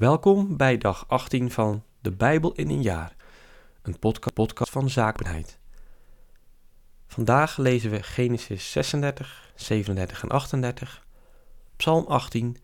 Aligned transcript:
Welkom 0.00 0.56
bij 0.56 0.78
dag 0.78 1.08
18 1.08 1.50
van 1.50 1.84
De 2.00 2.10
Bijbel 2.10 2.52
in 2.52 2.68
een 2.68 2.82
jaar, 2.82 3.16
een 3.82 3.98
podca 3.98 4.30
podcast 4.30 4.72
van 4.72 4.90
zaakbaarheid. 4.90 5.58
Vandaag 7.06 7.56
lezen 7.56 7.90
we 7.90 8.02
Genesis 8.02 8.72
36, 8.72 9.52
37 9.54 10.22
en 10.22 10.28
38, 10.28 11.06
Psalm 11.76 12.06
18 12.06 12.56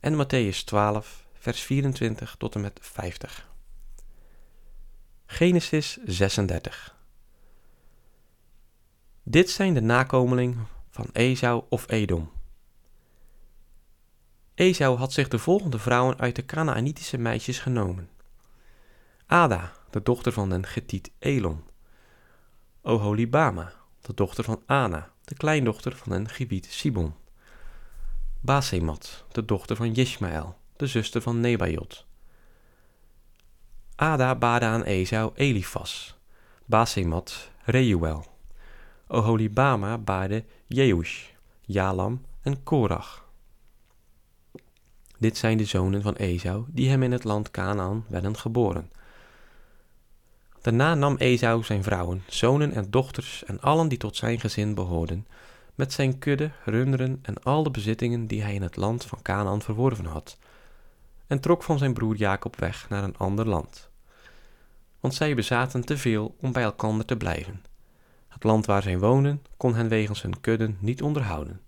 en 0.00 0.24
Matthäus 0.24 0.64
12, 0.64 1.26
vers 1.32 1.60
24 1.60 2.34
tot 2.38 2.54
en 2.54 2.60
met 2.60 2.78
50. 2.82 3.48
Genesis 5.26 5.98
36 6.04 6.96
Dit 9.22 9.50
zijn 9.50 9.74
de 9.74 9.82
nakomelingen 9.82 10.66
van 10.90 11.08
Esau 11.12 11.62
of 11.68 11.90
Edom. 11.90 12.30
Esau 14.62 14.96
had 14.96 15.12
zich 15.12 15.28
de 15.28 15.38
volgende 15.38 15.78
vrouwen 15.78 16.18
uit 16.18 16.36
de 16.36 16.44
Canaanitische 16.44 17.18
meisjes 17.18 17.58
genomen. 17.58 18.10
Ada, 19.26 19.72
de 19.90 20.02
dochter 20.02 20.32
van 20.32 20.48
den 20.48 20.66
Getiet 20.66 21.10
Elon. 21.18 21.64
Oholibama, 22.82 23.72
de 24.00 24.14
dochter 24.14 24.44
van 24.44 24.62
Ana, 24.66 25.10
de 25.24 25.34
kleindochter 25.34 25.96
van 25.96 26.12
den 26.12 26.28
Gibiet 26.28 26.66
Sibon. 26.66 27.14
Basemat, 28.40 29.24
de 29.32 29.44
dochter 29.44 29.76
van 29.76 29.92
Jishmael, 29.92 30.58
de 30.76 30.86
zuster 30.86 31.20
van 31.20 31.40
Nebajot. 31.40 32.06
Ada 33.96 34.34
baarde 34.34 34.66
aan 34.66 34.84
Esau 34.84 35.30
Elifas, 35.34 36.18
Basemat 36.64 37.50
Reuel. 37.64 38.26
Oholibama 39.06 39.98
baarde 39.98 40.44
Jeush, 40.66 41.24
Jalam 41.60 42.24
en 42.42 42.62
Korach. 42.62 43.30
Dit 45.22 45.36
zijn 45.36 45.56
de 45.56 45.64
zonen 45.64 46.02
van 46.02 46.14
Esau 46.14 46.64
die 46.68 46.88
hem 46.88 47.02
in 47.02 47.12
het 47.12 47.24
land 47.24 47.50
Canaan 47.50 48.04
werden 48.08 48.36
geboren. 48.36 48.90
Daarna 50.60 50.94
nam 50.94 51.16
Esau 51.16 51.62
zijn 51.62 51.82
vrouwen, 51.82 52.22
zonen 52.26 52.72
en 52.72 52.90
dochters 52.90 53.44
en 53.44 53.60
allen 53.60 53.88
die 53.88 53.98
tot 53.98 54.16
zijn 54.16 54.40
gezin 54.40 54.74
behoorden, 54.74 55.26
met 55.74 55.92
zijn 55.92 56.18
kudde, 56.18 56.50
runderen 56.64 57.18
en 57.22 57.42
al 57.42 57.62
de 57.62 57.70
bezittingen 57.70 58.26
die 58.26 58.42
hij 58.42 58.54
in 58.54 58.62
het 58.62 58.76
land 58.76 59.04
van 59.04 59.22
Canaan 59.22 59.62
verworven 59.62 60.04
had, 60.04 60.38
en 61.26 61.40
trok 61.40 61.62
van 61.62 61.78
zijn 61.78 61.94
broer 61.94 62.16
Jacob 62.16 62.56
weg 62.56 62.88
naar 62.88 63.04
een 63.04 63.16
ander 63.16 63.48
land. 63.48 63.90
Want 65.00 65.14
zij 65.14 65.34
bezaten 65.34 65.84
te 65.84 65.98
veel 65.98 66.34
om 66.40 66.52
bij 66.52 66.62
elkander 66.62 67.06
te 67.06 67.16
blijven. 67.16 67.62
Het 68.28 68.44
land 68.44 68.66
waar 68.66 68.82
zij 68.82 68.98
woonden 68.98 69.42
kon 69.56 69.74
hen 69.74 69.88
wegens 69.88 70.22
hun 70.22 70.40
kudden 70.40 70.76
niet 70.80 71.02
onderhouden. 71.02 71.60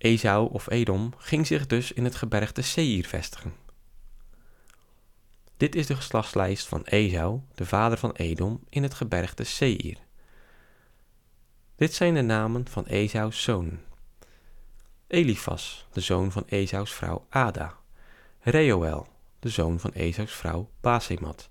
Esau 0.00 0.50
of 0.52 0.70
Edom 0.70 1.12
ging 1.16 1.46
zich 1.46 1.66
dus 1.66 1.92
in 1.92 2.04
het 2.04 2.14
gebergte 2.14 2.62
Seir 2.62 3.04
vestigen. 3.04 3.54
Dit 5.56 5.74
is 5.74 5.86
de 5.86 5.96
geslachtslijst 5.96 6.66
van 6.66 6.84
Esau, 6.84 7.40
de 7.54 7.66
vader 7.66 7.98
van 7.98 8.12
Edom, 8.12 8.64
in 8.68 8.82
het 8.82 8.94
gebergte 8.94 9.44
Seir. 9.44 9.96
Dit 11.76 11.94
zijn 11.94 12.14
de 12.14 12.22
namen 12.22 12.68
van 12.68 12.86
Esau's 12.86 13.42
zonen. 13.42 13.84
Elifas, 15.06 15.86
de 15.92 16.00
zoon 16.00 16.32
van 16.32 16.44
Esau's 16.46 16.92
vrouw 16.94 17.26
Ada. 17.28 17.76
Reuel, 18.40 19.06
de 19.38 19.48
zoon 19.48 19.80
van 19.80 19.92
Esau's 19.92 20.32
vrouw 20.32 20.70
Basemat. 20.80 21.50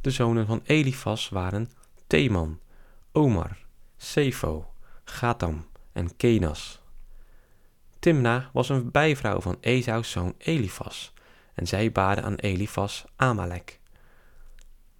De 0.00 0.10
zonen 0.10 0.46
van 0.46 0.60
Elifas 0.64 1.28
waren 1.28 1.70
Teman, 2.06 2.60
Omar, 3.12 3.58
Sefo, 3.96 4.72
Gatam 5.04 5.66
en 5.92 6.16
Kenas. 6.16 6.86
Timna 7.98 8.50
was 8.52 8.68
een 8.68 8.90
bijvrouw 8.90 9.40
van 9.40 9.56
Esau's 9.60 10.10
zoon 10.10 10.34
Elifas, 10.38 11.12
en 11.54 11.66
zij 11.66 11.92
baarde 11.92 12.22
aan 12.22 12.34
Elifas 12.34 13.04
Amalek. 13.16 13.80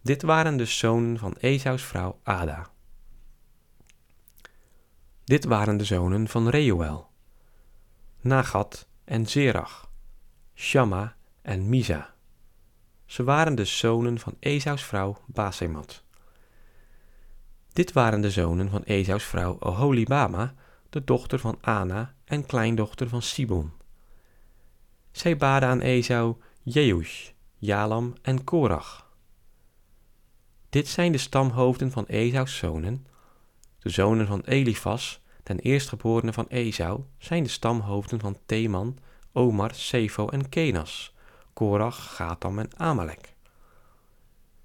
Dit 0.03 0.23
waren 0.23 0.57
de 0.57 0.65
zonen 0.65 1.19
van 1.19 1.35
Esau's 1.39 1.83
vrouw 1.83 2.21
Ada. 2.23 2.71
Dit 5.25 5.45
waren 5.45 5.77
de 5.77 5.85
zonen 5.85 6.29
van 6.29 6.49
Reuel, 6.49 7.11
Nagat 8.21 8.89
en 9.05 9.27
Zerach, 9.27 9.91
Shamma 10.55 11.17
en 11.43 11.69
Misa. 11.69 12.15
Ze 13.05 13.25
waren 13.25 13.55
de 13.55 13.65
zonen 13.65 14.19
van 14.19 14.37
Esau's 14.39 14.85
vrouw 14.85 15.19
Basemat. 15.27 16.03
Dit 17.73 17.93
waren 17.93 18.21
de 18.21 18.31
zonen 18.31 18.71
van 18.71 18.83
Esau's 18.83 19.25
vrouw 19.25 19.57
Oholibama, 19.59 20.55
de 20.91 21.05
dochter 21.05 21.39
van 21.39 21.59
Ana 21.61 22.15
en 22.29 22.47
kleindochter 22.47 23.09
van 23.09 23.23
Sibon. 23.23 23.73
Zij 25.11 25.37
baden 25.37 25.69
aan 25.69 25.81
Esau 25.81 26.37
Jeush, 26.63 27.31
Jalam 27.57 28.15
en 28.23 28.45
Korach. 28.45 29.11
Dit 30.69 30.89
zijn 30.89 31.13
de 31.13 31.19
stamhoofden 31.19 31.91
van 31.91 32.05
Esau's 32.07 32.57
zonen. 32.57 33.07
De 33.79 33.89
zonen 33.89 34.27
van 34.27 34.41
Elifas, 34.41 35.21
ten 35.43 35.59
eerstgeborene 35.59 36.33
van 36.33 36.47
Esau, 36.49 37.01
zijn 37.19 37.43
de 37.43 37.49
stamhoofden 37.49 38.21
van 38.21 38.39
Teman, 38.47 38.99
Omar, 39.33 39.75
Sefo 39.75 40.29
en 40.29 40.49
Kenas, 40.49 41.15
Korach, 41.53 42.15
Gatam 42.15 42.59
en 42.59 42.71
Amalek. 42.77 43.35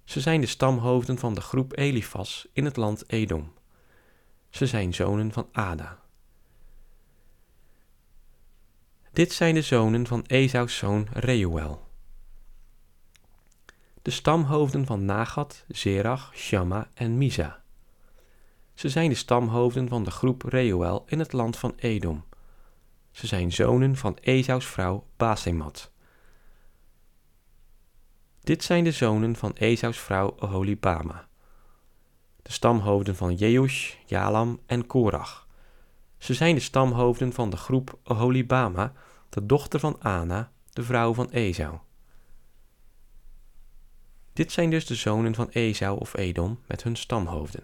Ze 0.03 0.19
zijn 0.19 0.41
de 0.41 0.47
stamhoofden 0.47 1.17
van 1.17 1.33
de 1.33 1.41
groep 1.41 1.77
Elifas 1.77 2.47
in 2.53 2.65
het 2.65 2.77
land 2.77 3.03
Edom. 3.09 3.53
Ze 4.49 4.65
zijn 4.65 4.93
zonen 4.93 5.31
van 5.31 5.47
Ada. 5.51 6.02
Dit 9.13 9.31
zijn 9.31 9.53
de 9.53 9.61
zonen 9.61 10.07
van 10.07 10.23
Esau's 10.27 10.77
zoon 10.77 11.07
Reuel. 11.11 11.87
De 14.01 14.11
stamhoofden 14.11 14.85
van 14.85 15.05
Nagat, 15.05 15.65
Zerach, 15.67 16.31
Shamma 16.35 16.89
en 16.93 17.17
Misa. 17.17 17.63
Ze 18.73 18.89
zijn 18.89 19.09
de 19.09 19.15
stamhoofden 19.15 19.87
van 19.87 20.03
de 20.03 20.11
groep 20.11 20.41
Reuel 20.41 21.03
in 21.07 21.19
het 21.19 21.33
land 21.33 21.57
van 21.57 21.73
Edom. 21.75 22.23
Ze 23.11 23.27
zijn 23.27 23.51
zonen 23.51 23.95
van 23.95 24.17
Esau's 24.21 24.65
vrouw 24.65 25.05
Basemat. 25.17 25.91
Dit 28.39 28.63
zijn 28.63 28.83
de 28.83 28.91
zonen 28.91 29.35
van 29.35 29.53
Esau's 29.53 29.99
vrouw 29.99 30.35
Oholibama. 30.39 31.27
De 32.41 32.51
stamhoofden 32.51 33.15
van 33.15 33.35
Jeush, 33.35 33.95
Jalam 34.05 34.59
en 34.65 34.87
Korach. 34.87 35.42
Ze 36.23 36.33
zijn 36.33 36.55
de 36.55 36.61
stamhoofden 36.61 37.33
van 37.33 37.49
de 37.49 37.57
groep 37.57 37.99
Oholibama, 38.03 38.93
de 39.29 39.45
dochter 39.45 39.79
van 39.79 40.01
Ana, 40.01 40.51
de 40.69 40.83
vrouw 40.83 41.13
van 41.13 41.29
Esau. 41.29 41.77
Dit 44.33 44.51
zijn 44.51 44.69
dus 44.69 44.85
de 44.85 44.95
zonen 44.95 45.35
van 45.35 45.49
Esau 45.49 45.99
of 45.99 46.17
Edom 46.17 46.59
met 46.67 46.83
hun 46.83 46.95
stamhoofden. 46.95 47.63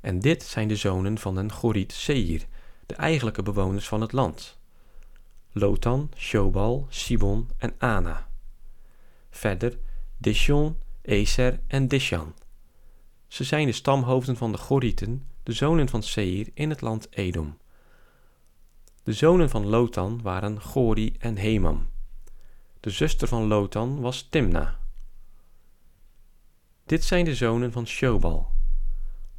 En 0.00 0.18
dit 0.18 0.42
zijn 0.42 0.68
de 0.68 0.76
zonen 0.76 1.18
van 1.18 1.34
den 1.34 1.52
Goriet 1.52 1.92
Seir, 1.92 2.46
de 2.86 2.94
eigenlijke 2.94 3.42
bewoners 3.42 3.88
van 3.88 4.00
het 4.00 4.12
land. 4.12 4.58
Lotan, 5.52 6.10
Shobal, 6.16 6.86
Sibon 6.88 7.50
en 7.58 7.74
Ana. 7.78 8.28
Verder 9.30 9.78
Dishon, 10.16 10.78
Eser 11.02 11.60
en 11.66 11.88
Dishan. 11.88 12.34
Ze 13.26 13.44
zijn 13.44 13.66
de 13.66 13.72
stamhoofden 13.72 14.36
van 14.36 14.52
de 14.52 14.58
Gorieten, 14.58 15.28
de 15.46 15.52
zonen 15.52 15.88
van 15.88 16.02
Seir 16.02 16.48
in 16.54 16.70
het 16.70 16.80
land 16.80 17.06
Edom. 17.10 17.58
De 19.02 19.12
zonen 19.12 19.50
van 19.50 19.66
Lotan 19.66 20.22
waren 20.22 20.60
Gori 20.60 21.14
en 21.18 21.36
Hemam. 21.36 21.88
De 22.80 22.90
zuster 22.90 23.28
van 23.28 23.46
Lotan 23.46 24.00
was 24.00 24.26
Timna. 24.30 24.78
Dit 26.84 27.04
zijn 27.04 27.24
de 27.24 27.34
zonen 27.34 27.72
van 27.72 27.86
Shobal. 27.86 28.52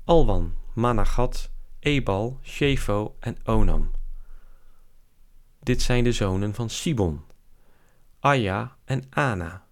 Alwan, 0.03 0.53
Managat, 0.73 1.51
Ebal, 1.79 2.39
Shefo 2.43 3.15
en 3.19 3.37
Onam. 3.45 3.91
Dit 5.59 5.81
zijn 5.81 6.03
de 6.03 6.11
zonen 6.11 6.53
van 6.53 6.69
Sibon, 6.69 7.21
Aya 8.19 8.77
en 8.85 9.03
Ana. 9.09 9.67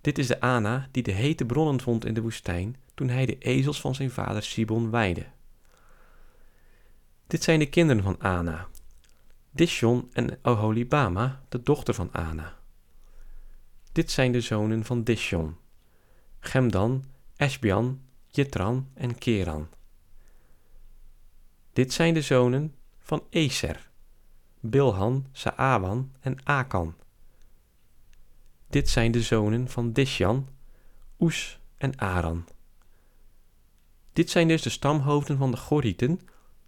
Dit 0.00 0.18
is 0.18 0.26
de 0.26 0.40
Ana 0.40 0.88
die 0.90 1.02
de 1.02 1.12
hete 1.12 1.44
bronnen 1.44 1.80
vond 1.80 2.04
in 2.04 2.14
de 2.14 2.22
woestijn 2.22 2.76
toen 2.98 3.08
hij 3.08 3.26
de 3.26 3.38
ezels 3.38 3.80
van 3.80 3.94
zijn 3.94 4.10
vader 4.10 4.42
Sibon 4.42 4.90
weide. 4.90 5.26
Dit 7.26 7.42
zijn 7.42 7.58
de 7.58 7.68
kinderen 7.68 8.02
van 8.02 8.20
Ana, 8.20 8.68
Dishon 9.50 10.08
en 10.12 10.38
Oholibama, 10.42 11.42
de 11.48 11.62
dochter 11.62 11.94
van 11.94 12.12
Ana. 12.12 12.58
Dit 13.92 14.10
zijn 14.10 14.32
de 14.32 14.40
zonen 14.40 14.84
van 14.84 15.02
Dishon, 15.02 15.56
Gemdan, 16.38 17.04
Esbian, 17.36 18.00
Jitran 18.26 18.88
en 18.94 19.18
Keran. 19.18 19.68
Dit 21.72 21.92
zijn 21.92 22.14
de 22.14 22.22
zonen 22.22 22.74
van 22.98 23.22
Eser, 23.30 23.90
Bilhan, 24.60 25.26
Saawan 25.32 26.12
en 26.20 26.44
Akan. 26.44 26.94
Dit 28.68 28.88
zijn 28.88 29.12
de 29.12 29.22
zonen 29.22 29.68
van 29.68 29.92
Dishan, 29.92 30.48
Oes 31.18 31.60
en 31.76 31.98
Aran. 31.98 32.44
Dit 34.18 34.30
zijn 34.30 34.48
dus 34.48 34.62
de 34.62 34.70
stamhoofden 34.70 35.38
van 35.38 35.50
de 35.50 35.56
Gorieten, 35.56 36.20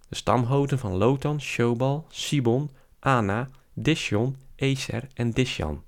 de 0.09 0.15
stamhoofden 0.15 0.79
van 0.79 0.97
Lotan, 0.97 1.41
Shobal, 1.41 2.07
Sibon, 2.09 2.71
Ana, 2.99 3.49
Dishon, 3.73 4.37
Eser 4.57 5.09
en 5.15 5.31
Dishan. 5.31 5.83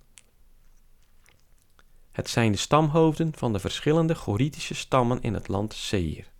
Het 2.12 2.28
zijn 2.28 2.52
de 2.52 2.58
stamhoofden 2.58 3.32
van 3.36 3.52
de 3.52 3.58
verschillende 3.58 4.14
Goritische 4.14 4.74
stammen 4.74 5.22
in 5.22 5.34
het 5.34 5.48
land 5.48 5.74
Seir. 5.74 6.30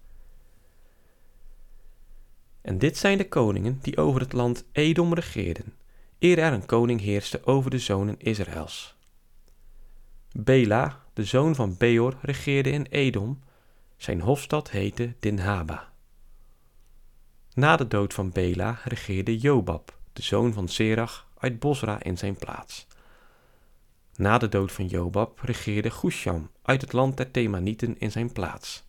En 2.61 2.79
dit 2.79 2.97
zijn 2.97 3.19
de 3.19 3.29
koningen 3.29 3.79
die 3.83 3.97
over 3.97 4.21
het 4.21 4.33
land 4.33 4.65
Edom 4.73 5.15
regeerden, 5.15 5.75
eer 6.19 6.39
er 6.39 6.53
een 6.53 6.67
koning 6.67 7.01
heerste 7.01 7.47
over 7.47 7.71
de 7.71 7.79
zonen 7.79 8.19
Israëls. 8.19 8.97
Bela, 10.33 11.05
de 11.13 11.25
zoon 11.25 11.55
van 11.55 11.77
Beor, 11.79 12.17
regeerde 12.23 12.71
in 12.71 12.87
Edom. 12.91 13.41
Zijn 14.03 14.21
hofstad 14.21 14.71
heette 14.71 15.15
Dinhaba. 15.21 15.93
Na 17.55 17.77
de 17.77 17.89
dood 17.89 18.15
van 18.15 18.31
Bela 18.31 18.79
regeerde 18.85 19.39
Jobab, 19.39 19.99
de 20.13 20.23
zoon 20.23 20.53
van 20.53 20.69
Serach, 20.69 21.29
uit 21.39 21.59
Bosra 21.59 22.03
in 22.03 22.19
zijn 22.19 22.35
plaats. 22.35 22.87
Na 24.17 24.39
de 24.39 24.49
dood 24.49 24.73
van 24.73 24.87
Jobab 24.87 25.41
regeerde 25.41 25.91
Gusham 25.91 26.51
uit 26.63 26.81
het 26.81 26.93
land 26.93 27.17
der 27.17 27.31
Themanieten 27.31 27.99
in 27.99 28.11
zijn 28.11 28.33
plaats. 28.33 28.85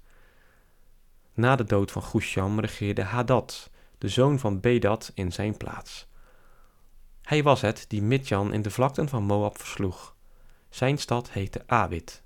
Na 1.33 1.55
de 1.55 1.65
dood 1.65 1.91
van 1.91 2.03
Gusham 2.03 2.59
regeerde 2.59 3.03
Hadad, 3.03 3.69
de 3.97 4.09
zoon 4.09 4.39
van 4.39 4.59
Bedad, 4.59 5.11
in 5.13 5.31
zijn 5.31 5.57
plaats. 5.57 6.07
Hij 7.21 7.43
was 7.43 7.61
het 7.61 7.85
die 7.87 8.01
Midjan 8.01 8.53
in 8.53 8.61
de 8.61 8.71
vlakten 8.71 9.09
van 9.09 9.23
Moab 9.23 9.57
versloeg. 9.57 10.15
Zijn 10.69 10.97
stad 10.97 11.31
heette 11.31 11.63
Awit. 11.65 12.22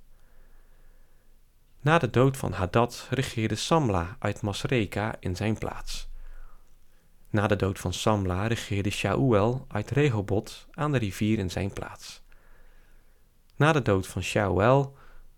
Na 1.87 1.97
de 1.97 2.09
dood 2.09 2.37
van 2.37 2.51
Hadad 2.51 3.07
regeerde 3.09 3.55
Samla 3.55 4.15
uit 4.19 4.41
Masreka 4.41 5.15
in 5.19 5.35
zijn 5.35 5.57
plaats. 5.57 6.09
Na 7.29 7.47
de 7.47 7.55
dood 7.55 7.79
van 7.79 7.93
Samla 7.93 8.47
regeerde 8.47 8.89
Shaul 8.89 9.65
uit 9.67 9.91
Rehoboth 9.91 10.67
aan 10.71 10.91
de 10.91 10.97
rivier 10.97 11.39
in 11.39 11.49
zijn 11.49 11.73
plaats. 11.73 12.21
Na 13.55 13.71
de 13.71 13.81
dood 13.81 14.07
van 14.07 14.21
Shaul 14.21 14.95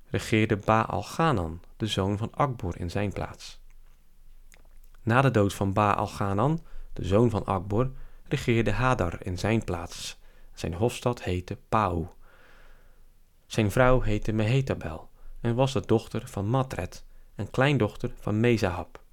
regeerde 0.10 0.58
Baal-Ganan, 0.58 1.62
de 1.78 1.88
zoon 1.88 2.18
van 2.18 2.32
Akbor, 2.34 2.80
in 2.80 2.90
zijn 2.90 3.14
plaats. 3.14 3.60
Na 5.04 5.22
de 5.22 5.32
dood 5.32 5.54
van 5.54 5.74
Baal-Ganan, 5.74 6.64
de 6.94 7.06
zoon 7.06 7.30
van 7.30 7.46
Akbor, 7.46 7.92
regeerde 8.28 8.72
Hadar 8.72 9.26
in 9.26 9.38
zijn 9.38 9.64
plaats. 9.64 10.20
Zijn 10.54 10.74
hofstad 10.74 11.24
heette 11.24 11.58
Pau. 11.70 12.08
Zijn 13.46 13.72
vrouw 13.72 14.02
heette 14.02 14.32
Mehetabel 14.32 15.09
en 15.42 15.56
was 15.56 15.74
de 15.74 15.86
dochter 15.86 16.28
van 16.28 16.48
Matred 16.48 17.06
en 17.36 17.50
kleindochter 17.50 18.14
van 18.20 18.40
Mezahab. 18.40 19.04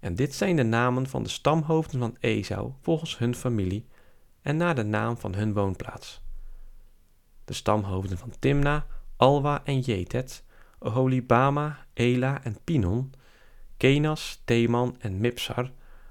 En 0.00 0.14
dit 0.14 0.34
zijn 0.34 0.56
de 0.56 0.62
namen 0.62 1.06
van 1.06 1.22
de 1.22 1.28
stamhoofden 1.28 2.00
van 2.00 2.16
Esau 2.20 2.72
volgens 2.80 3.18
hun 3.18 3.34
familie 3.34 3.86
en 4.42 4.56
naar 4.56 4.74
de 4.74 4.84
naam 4.84 5.16
van 5.16 5.34
hun 5.34 5.52
woonplaats. 5.52 6.22
De 7.44 7.52
stamhoofden 7.52 8.18
van 8.18 8.32
Timna, 8.38 8.86
Alwa 9.16 9.64
en 9.64 9.80
Jetet, 9.80 10.44
Oholibama, 10.78 11.86
Ela 11.92 12.44
en 12.44 12.58
Pinon, 12.64 13.12
Kenas, 13.76 14.42
Teman 14.44 14.96
en 14.98 15.20
Mipsar, 15.20 15.70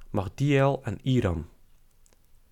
Magdiel 0.10 0.82
en 0.84 1.00
Iram. 1.02 1.50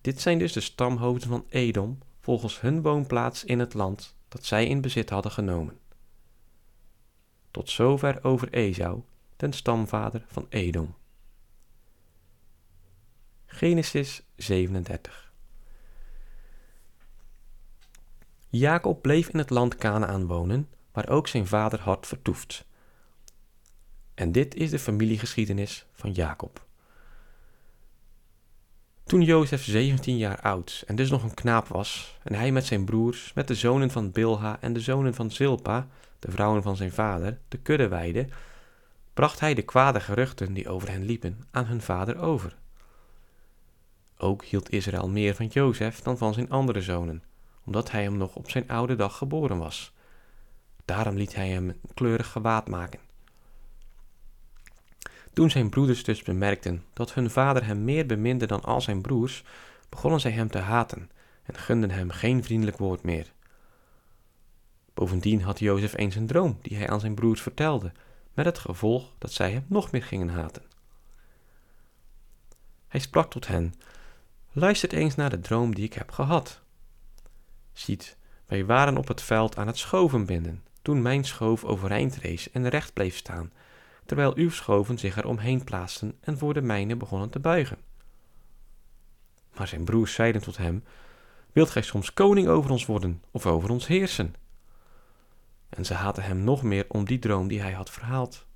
Dit 0.00 0.20
zijn 0.20 0.38
dus 0.38 0.52
de 0.52 0.60
stamhoofden 0.60 1.28
van 1.28 1.44
Edom 1.48 1.98
volgens 2.20 2.60
hun 2.60 2.82
woonplaats 2.82 3.44
in 3.44 3.58
het 3.58 3.74
land 3.74 4.16
dat 4.28 4.44
zij 4.44 4.66
in 4.66 4.80
bezit 4.80 5.10
hadden 5.10 5.32
genomen. 5.32 5.78
Tot 7.50 7.70
zover 7.70 8.24
over 8.24 8.52
Esau, 8.52 9.02
den 9.36 9.52
stamvader 9.52 10.24
van 10.28 10.46
Edom. 10.48 10.94
Genesis 13.46 14.22
37 14.36 15.32
Jacob 18.50 19.02
bleef 19.02 19.28
in 19.28 19.38
het 19.38 19.50
land 19.50 19.76
Canaan 19.76 20.26
wonen, 20.26 20.68
waar 20.92 21.08
ook 21.08 21.28
zijn 21.28 21.46
vader 21.46 21.80
had 21.80 22.06
vertoefd. 22.06 22.66
En 24.14 24.32
dit 24.32 24.54
is 24.54 24.70
de 24.70 24.78
familiegeschiedenis 24.78 25.86
van 25.92 26.12
Jacob. 26.12 26.67
Toen 29.08 29.22
Jozef 29.22 29.64
17 29.64 30.16
jaar 30.16 30.40
oud 30.40 30.84
en 30.86 30.96
dus 30.96 31.10
nog 31.10 31.22
een 31.22 31.34
knaap 31.34 31.68
was, 31.68 32.18
en 32.22 32.34
hij 32.34 32.52
met 32.52 32.66
zijn 32.66 32.84
broers, 32.84 33.32
met 33.34 33.48
de 33.48 33.54
zonen 33.54 33.90
van 33.90 34.10
Bilha 34.10 34.58
en 34.60 34.72
de 34.72 34.80
zonen 34.80 35.14
van 35.14 35.30
Zilpa, 35.30 35.86
de 36.18 36.30
vrouwen 36.30 36.62
van 36.62 36.76
zijn 36.76 36.92
vader, 36.92 37.38
de 37.48 37.58
kudde 37.58 37.88
weide, 37.88 38.28
bracht 39.14 39.40
hij 39.40 39.54
de 39.54 39.62
kwade 39.62 40.00
geruchten 40.00 40.52
die 40.52 40.68
over 40.68 40.90
hen 40.90 41.04
liepen 41.04 41.44
aan 41.50 41.66
hun 41.66 41.80
vader 41.80 42.18
over. 42.18 42.56
Ook 44.18 44.44
hield 44.44 44.70
Israël 44.70 45.08
meer 45.08 45.34
van 45.34 45.46
Jozef 45.46 46.00
dan 46.00 46.18
van 46.18 46.34
zijn 46.34 46.50
andere 46.50 46.80
zonen, 46.80 47.22
omdat 47.64 47.90
hij 47.90 48.02
hem 48.02 48.16
nog 48.16 48.34
op 48.34 48.50
zijn 48.50 48.68
oude 48.68 48.96
dag 48.96 49.16
geboren 49.16 49.58
was. 49.58 49.92
Daarom 50.84 51.16
liet 51.16 51.34
hij 51.34 51.48
hem 51.48 51.68
een 51.68 51.80
kleurig 51.94 52.28
gewaad 52.32 52.68
maken. 52.68 53.00
Toen 55.38 55.50
zijn 55.50 55.68
broeders 55.68 56.04
dus 56.04 56.22
bemerkten 56.22 56.84
dat 56.92 57.14
hun 57.14 57.30
vader 57.30 57.64
hem 57.64 57.84
meer 57.84 58.06
beminde 58.06 58.46
dan 58.46 58.62
al 58.62 58.80
zijn 58.80 59.00
broers, 59.00 59.44
begonnen 59.88 60.20
zij 60.20 60.30
hem 60.30 60.50
te 60.50 60.58
haten 60.58 61.10
en 61.42 61.54
gunden 61.54 61.90
hem 61.90 62.10
geen 62.10 62.44
vriendelijk 62.44 62.78
woord 62.78 63.02
meer. 63.02 63.32
Bovendien 64.94 65.42
had 65.42 65.58
Jozef 65.58 65.96
eens 65.96 66.14
een 66.14 66.26
droom 66.26 66.58
die 66.62 66.76
hij 66.76 66.88
aan 66.88 67.00
zijn 67.00 67.14
broers 67.14 67.40
vertelde, 67.40 67.92
met 68.34 68.46
het 68.46 68.58
gevolg 68.58 69.14
dat 69.18 69.32
zij 69.32 69.52
hem 69.52 69.64
nog 69.68 69.90
meer 69.90 70.02
gingen 70.02 70.28
haten. 70.28 70.62
Hij 72.88 73.00
sprak 73.00 73.30
tot 73.30 73.46
hen: 73.46 73.74
Luistert 74.52 74.92
eens 74.92 75.14
naar 75.14 75.30
de 75.30 75.40
droom 75.40 75.74
die 75.74 75.84
ik 75.84 75.94
heb 75.94 76.10
gehad. 76.10 76.60
Ziet, 77.72 78.16
wij 78.46 78.64
waren 78.64 78.96
op 78.96 79.08
het 79.08 79.22
veld 79.22 79.56
aan 79.56 79.66
het 79.66 79.78
schoven 79.78 80.26
binden, 80.26 80.64
toen 80.82 81.02
mijn 81.02 81.24
schoof 81.24 81.64
overeind 81.64 82.16
rees 82.16 82.50
en 82.50 82.68
recht 82.68 82.92
bleef 82.92 83.16
staan, 83.16 83.52
terwijl 84.08 84.36
uw 84.36 84.50
schoven 84.50 84.98
zich 84.98 85.16
er 85.16 85.26
omheen 85.26 85.64
plaatsten 85.64 86.16
en 86.20 86.38
voor 86.38 86.54
de 86.54 86.60
mijne 86.60 86.96
begonnen 86.96 87.30
te 87.30 87.38
buigen. 87.38 87.78
Maar 89.56 89.68
zijn 89.68 89.84
broers 89.84 90.14
zeiden 90.14 90.42
tot 90.42 90.56
hem: 90.56 90.84
Wilt 91.52 91.70
gij 91.70 91.82
soms 91.82 92.12
koning 92.12 92.48
over 92.48 92.70
ons 92.70 92.86
worden 92.86 93.22
of 93.30 93.46
over 93.46 93.70
ons 93.70 93.86
heersen? 93.86 94.34
En 95.68 95.84
ze 95.84 95.94
haatten 95.94 96.22
hem 96.22 96.44
nog 96.44 96.62
meer 96.62 96.84
om 96.88 97.04
die 97.04 97.18
droom 97.18 97.48
die 97.48 97.60
hij 97.60 97.72
had 97.72 97.90
verhaald. 97.90 98.46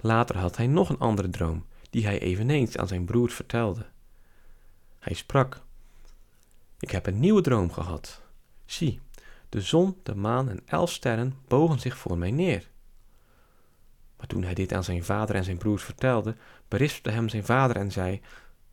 Later 0.00 0.38
had 0.38 0.56
hij 0.56 0.66
nog 0.66 0.88
een 0.88 0.98
andere 0.98 1.30
droom, 1.30 1.66
die 1.90 2.04
hij 2.04 2.20
eveneens 2.20 2.76
aan 2.76 2.88
zijn 2.88 3.04
broers 3.04 3.34
vertelde. 3.34 3.86
Hij 4.98 5.14
sprak: 5.14 5.62
Ik 6.78 6.90
heb 6.90 7.06
een 7.06 7.20
nieuwe 7.20 7.40
droom 7.40 7.72
gehad. 7.72 8.22
Zie, 8.64 9.00
de 9.48 9.60
zon, 9.60 10.00
de 10.02 10.14
maan 10.14 10.48
en 10.48 10.60
elf 10.66 10.90
sterren 10.90 11.34
bogen 11.48 11.80
zich 11.80 11.98
voor 11.98 12.18
mij 12.18 12.30
neer. 12.30 12.72
Maar 14.24 14.32
toen 14.32 14.44
hij 14.44 14.54
dit 14.54 14.72
aan 14.72 14.84
zijn 14.84 15.04
vader 15.04 15.34
en 15.34 15.44
zijn 15.44 15.56
broers 15.56 15.82
vertelde, 15.82 16.36
berispte 16.68 17.10
hem 17.10 17.28
zijn 17.28 17.44
vader 17.44 17.76
en 17.76 17.92
zei: 17.92 18.20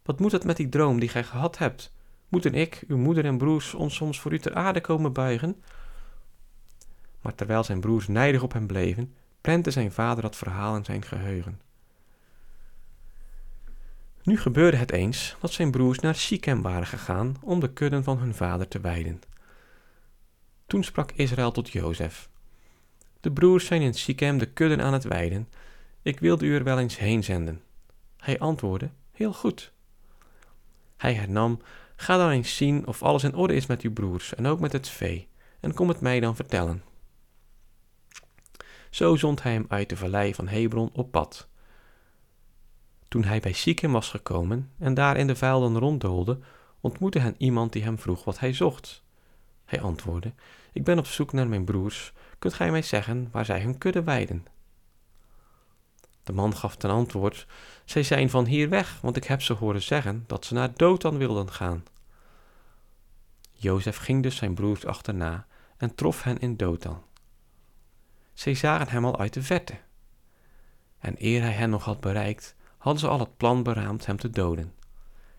Wat 0.03 0.19
moet 0.19 0.31
het 0.31 0.43
met 0.43 0.57
die 0.57 0.69
droom 0.69 0.99
die 0.99 1.09
gij 1.09 1.23
gehad 1.23 1.57
hebt? 1.57 1.93
Moeten 2.27 2.53
ik, 2.53 2.83
uw 2.87 2.97
moeder 2.97 3.25
en 3.25 3.37
broers 3.37 3.73
ons 3.73 3.95
soms 3.95 4.19
voor 4.19 4.33
u 4.33 4.39
ter 4.39 4.53
aarde 4.53 4.81
komen 4.81 5.13
buigen? 5.13 5.63
Maar 7.21 7.35
terwijl 7.35 7.63
zijn 7.63 7.79
broers 7.79 8.07
nijdig 8.07 8.43
op 8.43 8.53
hem 8.53 8.67
bleven, 8.67 9.13
prentte 9.41 9.71
zijn 9.71 9.91
vader 9.91 10.21
dat 10.21 10.35
verhaal 10.35 10.75
in 10.75 10.85
zijn 10.85 11.03
geheugen. 11.03 11.61
Nu 14.23 14.37
gebeurde 14.37 14.77
het 14.77 14.91
eens 14.91 15.35
dat 15.39 15.51
zijn 15.51 15.71
broers 15.71 15.99
naar 15.99 16.15
Sichem 16.15 16.61
waren 16.61 16.87
gegaan 16.87 17.35
om 17.41 17.59
de 17.59 17.73
kudden 17.73 18.03
van 18.03 18.17
hun 18.17 18.33
vader 18.33 18.67
te 18.67 18.79
weiden. 18.79 19.21
Toen 20.67 20.83
sprak 20.83 21.11
Israël 21.11 21.51
tot 21.51 21.69
Jozef: 21.69 22.29
De 23.21 23.31
broers 23.31 23.65
zijn 23.65 23.81
in 23.81 23.93
Sichem 23.93 24.37
de 24.37 24.45
kudden 24.45 24.81
aan 24.81 24.93
het 24.93 25.03
weiden. 25.03 25.49
Ik 26.01 26.19
wilde 26.19 26.45
u 26.45 26.55
er 26.55 26.63
wel 26.63 26.79
eens 26.79 26.97
heen 26.97 27.23
zenden. 27.23 27.61
Hij 28.17 28.39
antwoordde: 28.39 28.89
Heel 29.11 29.33
goed. 29.33 29.71
Hij 30.97 31.13
hernam: 31.13 31.59
Ga 31.95 32.17
dan 32.17 32.29
eens 32.29 32.55
zien 32.55 32.87
of 32.87 33.03
alles 33.03 33.23
in 33.23 33.35
orde 33.35 33.53
is 33.53 33.65
met 33.65 33.81
uw 33.81 33.93
broers 33.93 34.35
en 34.35 34.45
ook 34.45 34.59
met 34.59 34.71
het 34.71 34.87
vee, 34.87 35.27
en 35.59 35.73
kom 35.73 35.87
het 35.87 36.01
mij 36.01 36.19
dan 36.19 36.35
vertellen. 36.35 36.83
Zo 38.89 39.15
zond 39.15 39.43
hij 39.43 39.53
hem 39.53 39.65
uit 39.69 39.89
de 39.89 39.97
vallei 39.97 40.33
van 40.33 40.47
Hebron 40.47 40.89
op 40.93 41.11
pad. 41.11 41.47
Toen 43.07 43.23
hij 43.23 43.39
bij 43.39 43.53
Sichem 43.53 43.91
was 43.91 44.09
gekomen 44.09 44.71
en 44.77 44.93
daar 44.93 45.17
in 45.17 45.27
de 45.27 45.35
velden 45.35 45.77
ronddoolde, 45.77 46.39
ontmoette 46.79 47.19
hij 47.19 47.35
iemand 47.37 47.73
die 47.73 47.83
hem 47.83 47.99
vroeg 47.99 48.23
wat 48.23 48.39
hij 48.39 48.53
zocht. 48.53 49.03
Hij 49.65 49.81
antwoordde: 49.81 50.33
Ik 50.71 50.83
ben 50.83 50.97
op 50.97 51.05
zoek 51.05 51.33
naar 51.33 51.47
mijn 51.47 51.65
broers. 51.65 52.13
Kunt 52.39 52.53
gij 52.53 52.71
mij 52.71 52.81
zeggen 52.81 53.29
waar 53.31 53.45
zij 53.45 53.61
hun 53.61 53.77
kudde 53.77 54.03
weiden? 54.03 54.45
De 56.23 56.33
man 56.33 56.55
gaf 56.55 56.75
ten 56.75 56.89
antwoord: 56.89 57.47
Zij 57.85 58.03
zijn 58.03 58.29
van 58.29 58.45
hier 58.45 58.69
weg, 58.69 58.99
want 59.01 59.15
ik 59.15 59.23
heb 59.23 59.41
ze 59.41 59.53
horen 59.53 59.81
zeggen 59.81 60.23
dat 60.27 60.45
ze 60.45 60.53
naar 60.53 60.71
Dothan 60.75 61.17
wilden 61.17 61.51
gaan. 61.51 61.83
Jozef 63.51 63.97
ging 63.97 64.23
dus 64.23 64.35
zijn 64.35 64.53
broers 64.53 64.85
achterna 64.85 65.45
en 65.77 65.95
trof 65.95 66.23
hen 66.23 66.39
in 66.39 66.57
Dothan. 66.57 67.03
Zij 68.33 68.53
zagen 68.53 68.89
hem 68.89 69.05
al 69.05 69.19
uit 69.19 69.33
de 69.33 69.43
verte. 69.43 69.77
En 70.99 71.15
eer 71.17 71.41
hij 71.41 71.51
hen 71.51 71.69
nog 71.69 71.83
had 71.83 71.99
bereikt, 71.99 72.55
hadden 72.77 73.01
ze 73.01 73.07
al 73.07 73.19
het 73.19 73.37
plan 73.37 73.63
beraamd 73.63 74.05
hem 74.05 74.17
te 74.17 74.29
doden. 74.29 74.73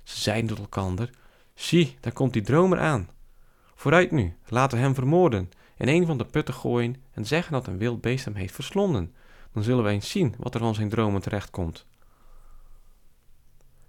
Ze 0.02 0.20
zeiden 0.20 0.48
tot 0.48 0.58
elkander, 0.58 1.10
zie, 1.54 1.96
daar 2.00 2.12
komt 2.12 2.32
die 2.32 2.42
dromer 2.42 2.78
aan. 2.80 3.08
Vooruit 3.82 4.10
nu, 4.10 4.36
laten 4.48 4.78
we 4.78 4.84
hem 4.84 4.94
vermoorden, 4.94 5.50
in 5.76 5.88
een 5.88 6.06
van 6.06 6.18
de 6.18 6.24
putten 6.24 6.54
gooien 6.54 6.96
en 7.10 7.26
zeggen 7.26 7.52
dat 7.52 7.66
een 7.66 7.78
wild 7.78 8.00
beest 8.00 8.24
hem 8.24 8.34
heeft 8.34 8.54
verslonden. 8.54 9.14
Dan 9.52 9.62
zullen 9.62 9.84
wij 9.84 9.92
eens 9.92 10.10
zien 10.10 10.34
wat 10.38 10.54
er 10.54 10.60
van 10.60 10.74
zijn 10.74 10.88
dromen 10.88 11.20
terechtkomt. 11.20 11.86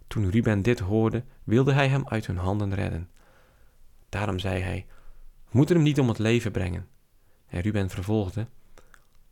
Toen 0.08 0.30
Ruben 0.30 0.62
dit 0.62 0.80
hoorde, 0.80 1.24
wilde 1.44 1.74
hij 1.74 1.88
hem 1.88 2.08
uit 2.08 2.28
hun 2.28 2.38
handen 2.38 2.74
redden. 2.74 3.10
Daarom 4.10 4.40
zei 4.40 4.62
hij, 4.62 4.86
we 5.50 5.58
moeten 5.58 5.76
hem 5.76 5.84
niet 5.84 6.00
om 6.00 6.08
het 6.08 6.20
leven 6.20 6.52
brengen. 6.52 6.88
En 7.48 7.62
Ruben 7.62 7.90
vervolgde, 7.90 8.48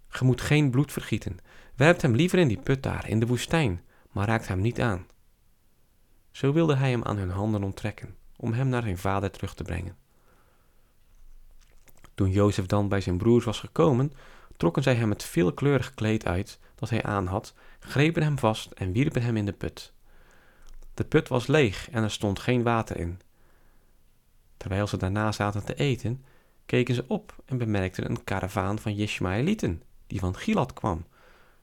Ge 0.08 0.26
moet 0.26 0.42
geen 0.42 0.72
bloed 0.72 0.92
vergieten. 0.92 1.38
Werpt 1.76 2.02
hem 2.02 2.16
liever 2.16 2.40
in 2.40 2.48
die 2.48 2.62
put 2.62 2.84
daar, 2.84 3.10
in 3.10 3.20
de 3.20 3.28
woestijn, 3.28 3.82
maar 4.12 4.28
raakt 4.28 4.48
hem 4.48 4.62
niet 4.62 4.82
aan. 4.82 5.06
Zo 6.32 6.54
wilde 6.54 6.76
hij 6.76 6.90
hem 6.90 7.04
aan 7.04 7.18
hun 7.18 7.32
handen 7.32 7.64
onttrekken, 7.64 8.16
om 8.36 8.54
hem 8.54 8.68
naar 8.68 8.82
zijn 8.82 8.98
vader 8.98 9.32
terug 9.32 9.54
te 9.54 9.64
brengen. 9.64 10.01
Toen 12.22 12.32
Jozef 12.32 12.66
dan 12.66 12.88
bij 12.88 13.02
zijn 13.02 13.18
broers 13.18 13.46
was 13.46 13.60
gekomen, 13.60 14.14
trokken 14.58 14.84
zij 14.84 14.96
hem 14.96 15.10
het 15.10 15.24
veelkleurig 15.24 15.94
kleed 15.94 16.26
uit 16.26 16.60
dat 16.76 16.90
hij 16.90 17.04
aan 17.04 17.26
had, 17.26 17.54
grepen 17.80 18.24
hem 18.24 18.40
vast 18.40 18.72
en 18.72 18.92
wierpen 18.92 19.22
hem 19.22 19.38
in 19.38 19.46
de 19.46 19.54
put. 19.54 19.94
De 20.94 21.04
put 21.04 21.28
was 21.28 21.48
leeg 21.48 21.90
en 21.90 22.04
er 22.04 22.12
stond 22.12 22.40
geen 22.40 22.64
water 22.64 22.98
in. 22.98 23.20
Terwijl 24.58 24.88
ze 24.88 24.98
daarna 24.98 25.32
zaten 25.32 25.66
te 25.66 25.76
eten, 25.76 26.24
keken 26.66 26.96
ze 26.96 27.06
op 27.08 27.36
en 27.46 27.58
bemerkten 27.58 28.10
een 28.10 28.24
karavaan 28.24 28.80
van 28.80 28.96
Jishmaelieten, 28.96 29.84
die 30.08 30.20
van 30.20 30.36
Gilad 30.36 30.74
kwam. 30.74 31.06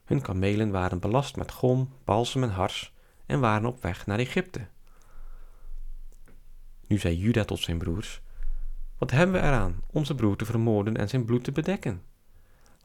Hun 0.05 0.21
kamelen 0.21 0.71
waren 0.71 0.99
belast 0.99 1.35
met 1.35 1.51
gom, 1.51 1.93
balsem 2.03 2.43
en 2.43 2.51
hars 2.51 2.93
en 3.25 3.39
waren 3.39 3.65
op 3.65 3.81
weg 3.81 4.05
naar 4.05 4.19
Egypte. 4.19 4.67
Nu 6.87 6.97
zei 6.97 7.17
Juda 7.17 7.45
tot 7.45 7.59
zijn 7.59 7.77
broers: 7.77 8.21
Wat 8.99 9.11
hebben 9.11 9.41
we 9.41 9.47
eraan 9.47 9.81
onze 9.91 10.15
broer 10.15 10.35
te 10.35 10.45
vermoorden 10.45 10.97
en 10.97 11.09
zijn 11.09 11.25
bloed 11.25 11.43
te 11.43 11.51
bedekken? 11.51 12.01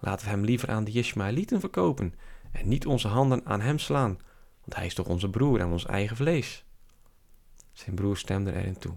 Laten 0.01 0.25
we 0.27 0.33
hem 0.33 0.45
liever 0.45 0.71
aan 0.71 0.85
de 0.85 0.91
Jishmaelieten 0.91 1.61
verkopen 1.61 2.15
en 2.53 2.69
niet 2.69 2.87
onze 2.87 3.09
handen 3.09 3.47
aan 3.47 3.61
hem 3.61 3.79
slaan, 3.79 4.19
want 4.61 4.75
hij 4.75 4.87
is 4.87 4.95
toch 4.95 5.07
onze 5.07 5.31
broer 5.31 5.61
en 5.61 5.67
ons 5.71 5.87
eigen 5.87 6.17
vlees. 6.17 6.65
Zijn 7.73 7.95
broer 7.95 8.17
stemde 8.17 8.53
erin 8.53 8.79
toe. 8.79 8.97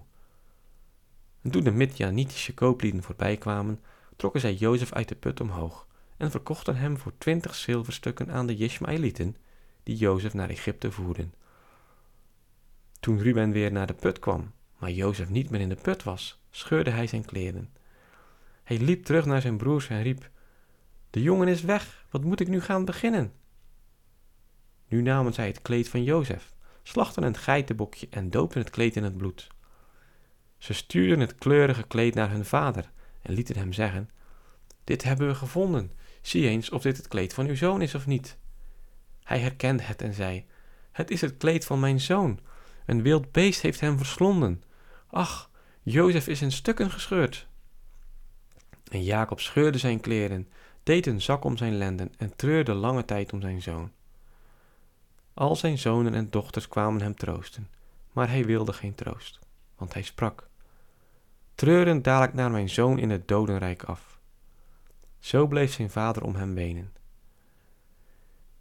En 1.42 1.50
toen 1.50 1.64
de 1.64 1.70
Midjanitische 1.70 2.54
kooplieden 2.54 3.02
voorbij 3.02 3.36
kwamen, 3.36 3.80
trokken 4.16 4.40
zij 4.40 4.54
Jozef 4.54 4.92
uit 4.92 5.08
de 5.08 5.14
put 5.14 5.40
omhoog 5.40 5.86
en 6.16 6.30
verkochten 6.30 6.76
hem 6.76 6.98
voor 6.98 7.12
twintig 7.18 7.54
zilverstukken 7.54 8.30
aan 8.30 8.46
de 8.46 8.56
Jishmaelieten, 8.56 9.36
die 9.82 9.96
Jozef 9.96 10.34
naar 10.34 10.48
Egypte 10.50 10.90
voerden. 10.90 11.34
Toen 13.00 13.18
Ruben 13.18 13.50
weer 13.50 13.72
naar 13.72 13.86
de 13.86 13.94
put 13.94 14.18
kwam, 14.18 14.52
maar 14.78 14.90
Jozef 14.90 15.28
niet 15.28 15.50
meer 15.50 15.60
in 15.60 15.68
de 15.68 15.74
put 15.82 16.02
was, 16.02 16.40
scheurde 16.58 16.90
hij 16.90 17.06
zijn 17.06 17.24
kleren. 17.24 17.72
Hij 18.62 18.78
liep 18.78 19.04
terug 19.04 19.24
naar 19.24 19.40
zijn 19.40 19.56
broers 19.56 19.88
en 19.88 20.02
riep: 20.02 20.30
De 21.10 21.22
jongen 21.22 21.48
is 21.48 21.62
weg, 21.62 22.06
wat 22.10 22.24
moet 22.24 22.40
ik 22.40 22.48
nu 22.48 22.60
gaan 22.60 22.84
beginnen? 22.84 23.32
Nu 24.88 25.02
namen 25.02 25.32
zij 25.32 25.46
het 25.46 25.62
kleed 25.62 25.88
van 25.88 26.02
Jozef, 26.02 26.52
slachten 26.82 27.22
een 27.22 27.36
geitenbokje 27.36 28.06
en 28.10 28.30
doopten 28.30 28.60
het 28.60 28.70
kleed 28.70 28.96
in 28.96 29.04
het 29.04 29.16
bloed. 29.16 29.48
Ze 30.58 30.72
stuurden 30.72 31.20
het 31.20 31.34
kleurige 31.34 31.82
kleed 31.82 32.14
naar 32.14 32.30
hun 32.30 32.44
vader 32.44 32.90
en 33.22 33.34
lieten 33.34 33.56
hem 33.56 33.72
zeggen: 33.72 34.10
Dit 34.84 35.02
hebben 35.02 35.28
we 35.28 35.34
gevonden. 35.34 35.92
Zie 36.22 36.48
eens 36.48 36.70
of 36.70 36.82
dit 36.82 36.96
het 36.96 37.08
kleed 37.08 37.34
van 37.34 37.46
uw 37.46 37.56
zoon 37.56 37.82
is 37.82 37.94
of 37.94 38.06
niet. 38.06 38.36
Hij 39.22 39.38
herkende 39.38 39.82
het 39.82 40.02
en 40.02 40.14
zei: 40.14 40.46
Het 40.92 41.10
is 41.10 41.20
het 41.20 41.36
kleed 41.36 41.64
van 41.64 41.80
mijn 41.80 42.00
zoon. 42.00 42.40
Een 42.86 43.02
wild 43.02 43.32
beest 43.32 43.60
heeft 43.60 43.80
hem 43.80 43.96
verslonden. 43.96 44.62
Ach, 45.06 45.47
Jozef 45.90 46.28
is 46.28 46.42
in 46.42 46.52
stukken 46.52 46.90
gescheurd. 46.90 47.46
En 48.90 49.02
Jacob 49.02 49.40
scheurde 49.40 49.78
zijn 49.78 50.00
kleren, 50.00 50.48
deed 50.82 51.06
een 51.06 51.22
zak 51.22 51.44
om 51.44 51.56
zijn 51.56 51.76
lenden 51.76 52.12
en 52.16 52.36
treurde 52.36 52.74
lange 52.74 53.04
tijd 53.04 53.32
om 53.32 53.40
zijn 53.40 53.62
zoon. 53.62 53.90
Al 55.34 55.56
zijn 55.56 55.78
zonen 55.78 56.14
en 56.14 56.30
dochters 56.30 56.68
kwamen 56.68 57.00
hem 57.00 57.14
troosten, 57.14 57.68
maar 58.12 58.28
hij 58.28 58.44
wilde 58.44 58.72
geen 58.72 58.94
troost, 58.94 59.38
want 59.76 59.92
hij 59.92 60.02
sprak: 60.02 60.48
Treurend 61.54 62.04
dadelijk 62.04 62.34
naar 62.34 62.50
mijn 62.50 62.68
zoon 62.68 62.98
in 62.98 63.10
het 63.10 63.28
dodenrijk 63.28 63.82
af. 63.82 64.18
Zo 65.18 65.46
bleef 65.46 65.72
zijn 65.72 65.90
vader 65.90 66.22
om 66.22 66.34
hem 66.34 66.54
wenen. 66.54 66.92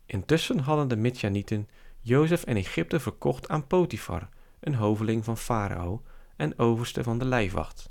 Intussen 0.05 0.59
hadden 0.59 0.87
de 0.87 0.95
Midjanieten 0.95 1.69
Jozef 1.99 2.43
en 2.43 2.55
Egypte 2.55 2.99
verkocht 2.99 3.49
aan 3.49 3.67
Potifar, 3.67 4.29
een 4.59 4.75
hoveling 4.75 5.23
van 5.23 5.37
Farao 5.37 6.01
en 6.37 6.59
overste 6.59 7.03
van 7.03 7.17
de 7.17 7.25
lijfwacht. 7.25 7.89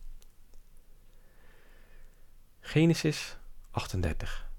Genesis 2.60 3.36
38 3.70 4.50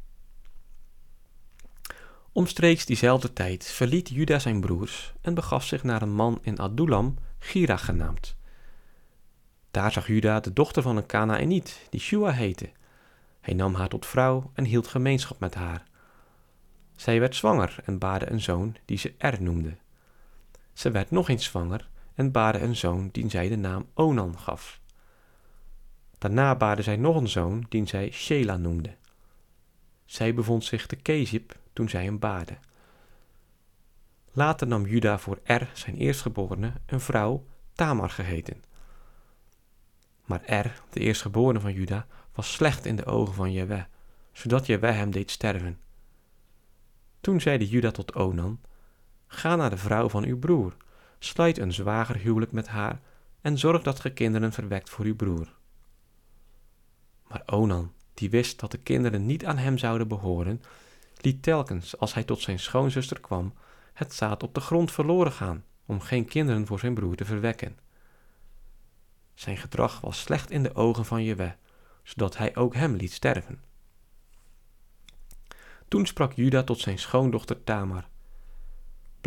Omstreeks 2.31 2.85
diezelfde 2.85 3.33
tijd 3.33 3.65
verliet 3.65 4.09
Juda 4.09 4.39
zijn 4.39 4.59
broers 4.59 5.13
en 5.21 5.33
begaf 5.33 5.63
zich 5.65 5.83
naar 5.83 6.01
een 6.01 6.13
man 6.13 6.39
in 6.41 6.59
Adulam, 6.59 7.17
Gira 7.39 7.77
genaamd. 7.77 8.35
Daar 9.71 9.91
zag 9.91 10.07
Juda 10.07 10.39
de 10.39 10.53
dochter 10.53 10.81
van 10.81 10.97
een 10.97 11.05
Kanaaniet, 11.05 11.87
die 11.89 11.99
Shua 11.99 12.31
heette. 12.31 12.71
Hij 13.41 13.53
nam 13.53 13.73
haar 13.73 13.89
tot 13.89 14.05
vrouw 14.05 14.51
en 14.53 14.65
hield 14.65 14.87
gemeenschap 14.87 15.39
met 15.39 15.55
haar. 15.55 15.83
Zij 16.95 17.19
werd 17.19 17.35
zwanger 17.35 17.75
en 17.85 17.97
baarde 17.97 18.31
een 18.31 18.41
zoon 18.41 18.75
die 18.85 18.97
ze 18.97 19.13
Er 19.17 19.41
noemde. 19.41 19.77
Ze 20.73 20.91
werd 20.91 21.11
nog 21.11 21.29
eens 21.29 21.45
zwanger 21.45 21.89
en 22.17 22.31
baarde 22.31 22.59
een 22.59 22.75
zoon 22.75 23.09
die 23.11 23.29
zij 23.29 23.49
de 23.49 23.55
naam 23.55 23.85
Onan 23.93 24.39
gaf. 24.39 24.81
Daarna 26.17 26.55
baarde 26.55 26.81
zij 26.81 26.95
nog 26.95 27.15
een 27.15 27.27
zoon 27.27 27.65
die 27.69 27.87
zij 27.87 28.11
Shela 28.11 28.57
noemde. 28.57 28.95
Zij 30.05 30.33
bevond 30.33 30.63
zich 30.63 30.87
te 30.87 30.95
Kezib 30.95 31.55
toen 31.73 31.89
zij 31.89 32.03
hem 32.03 32.19
baarde. 32.19 32.57
Later 34.31 34.67
nam 34.67 34.85
Juda 34.85 35.19
voor 35.19 35.39
Er, 35.43 35.69
zijn 35.73 35.95
eerstgeborene, 35.95 36.73
een 36.85 36.99
vrouw, 36.99 37.45
Tamar 37.73 38.09
geheten. 38.09 38.63
Maar 40.25 40.43
Er, 40.43 40.81
de 40.89 40.99
eerstgeborene 40.99 41.59
van 41.59 41.73
Juda, 41.73 42.07
was 42.33 42.51
slecht 42.51 42.85
in 42.85 42.95
de 42.95 43.05
ogen 43.05 43.33
van 43.33 43.51
Jewe, 43.51 43.87
zodat 44.31 44.65
Jewe 44.65 44.87
hem 44.87 45.11
deed 45.11 45.31
sterven. 45.31 45.79
Toen 47.21 47.41
zeide 47.41 47.67
Juda 47.67 47.91
tot 47.91 48.15
Onan, 48.15 48.59
Ga 49.27 49.55
naar 49.55 49.69
de 49.69 49.77
vrouw 49.77 50.09
van 50.09 50.23
uw 50.23 50.39
broer, 50.39 50.75
sluit 51.19 51.57
een 51.57 51.73
zwagerhuwelijk 51.73 52.51
met 52.51 52.67
haar 52.67 52.99
en 53.41 53.57
zorg 53.57 53.81
dat 53.81 53.99
ge 53.99 54.13
kinderen 54.13 54.53
verwekt 54.53 54.89
voor 54.89 55.05
uw 55.05 55.15
broer. 55.15 55.55
Maar 57.27 57.43
Onan, 57.45 57.93
die 58.13 58.29
wist 58.29 58.59
dat 58.59 58.71
de 58.71 58.77
kinderen 58.77 59.25
niet 59.25 59.45
aan 59.45 59.57
hem 59.57 59.77
zouden 59.77 60.07
behoren, 60.07 60.61
liet 61.17 61.43
telkens 61.43 61.97
als 61.97 62.13
hij 62.13 62.23
tot 62.23 62.41
zijn 62.41 62.59
schoonzuster 62.59 63.19
kwam, 63.19 63.53
het 63.93 64.13
zaad 64.13 64.43
op 64.43 64.53
de 64.53 64.61
grond 64.61 64.91
verloren 64.91 65.31
gaan, 65.31 65.63
om 65.85 65.99
geen 65.99 66.25
kinderen 66.25 66.67
voor 66.67 66.79
zijn 66.79 66.93
broer 66.93 67.15
te 67.15 67.25
verwekken. 67.25 67.77
Zijn 69.33 69.57
gedrag 69.57 70.01
was 70.01 70.19
slecht 70.19 70.51
in 70.51 70.63
de 70.63 70.75
ogen 70.75 71.05
van 71.05 71.23
Jewe, 71.23 71.55
zodat 72.03 72.37
hij 72.37 72.55
ook 72.55 72.73
hem 72.73 72.95
liet 72.95 73.11
sterven. 73.11 73.61
Toen 75.87 76.05
sprak 76.05 76.33
Juda 76.33 76.63
tot 76.63 76.79
zijn 76.79 76.99
schoondochter 76.99 77.63
Tamar: 77.63 78.07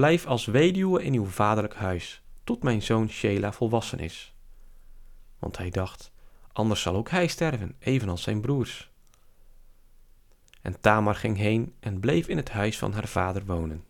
Blijf 0.00 0.26
als 0.26 0.45
weduwe 0.45 1.02
in 1.02 1.14
uw 1.14 1.26
vaderlijk 1.26 1.75
huis, 1.75 2.23
tot 2.45 2.62
mijn 2.62 2.83
zoon 2.83 3.09
Shela 3.09 3.52
volwassen 3.52 3.99
is. 3.99 4.35
Want 5.38 5.59
hij 5.59 5.71
dacht: 5.71 6.12
Anders 6.52 6.83
zal 6.83 6.95
ook 6.95 7.11
hij 7.11 7.26
sterven, 7.26 7.76
evenals 7.78 8.23
zijn 8.23 8.40
broers. 8.40 8.90
En 10.62 10.80
Tamar 10.80 11.14
ging 11.14 11.37
heen 11.37 11.75
en 11.80 12.00
bleef 12.00 12.28
in 12.28 12.37
het 12.37 12.50
huis 12.50 12.78
van 12.78 12.92
haar 12.92 13.09
vader 13.09 13.45
wonen. 13.47 13.85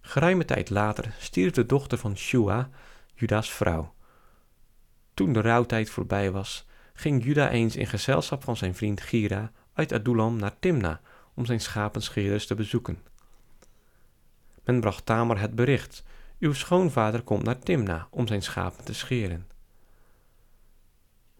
Geruime 0.00 0.44
tijd 0.44 0.70
later 0.70 1.14
stierf 1.18 1.52
de 1.52 1.66
dochter 1.66 1.98
van 1.98 2.16
Shua, 2.16 2.70
Juda's 3.14 3.50
vrouw. 3.50 3.94
Toen 5.14 5.32
de 5.32 5.40
rouwtijd 5.40 5.90
voorbij 5.90 6.30
was, 6.30 6.66
ging 6.92 7.24
Juda 7.24 7.50
eens 7.50 7.76
in 7.76 7.86
gezelschap 7.86 8.44
van 8.44 8.56
zijn 8.56 8.74
vriend 8.74 9.00
Gira 9.00 9.52
uit 9.72 9.92
Adulam 9.92 10.36
naar 10.36 10.58
Timna 10.58 11.00
om 11.34 11.46
zijn 11.46 11.60
schapenscheerders 11.60 12.46
te 12.46 12.54
bezoeken. 12.54 13.07
Men 14.68 14.80
bracht 14.80 15.06
Tamar 15.06 15.40
het 15.40 15.54
bericht: 15.54 16.02
Uw 16.38 16.52
schoonvader 16.52 17.22
komt 17.22 17.42
naar 17.42 17.58
Timna 17.58 18.08
om 18.10 18.26
zijn 18.26 18.42
schapen 18.42 18.84
te 18.84 18.94
scheren. 18.94 19.48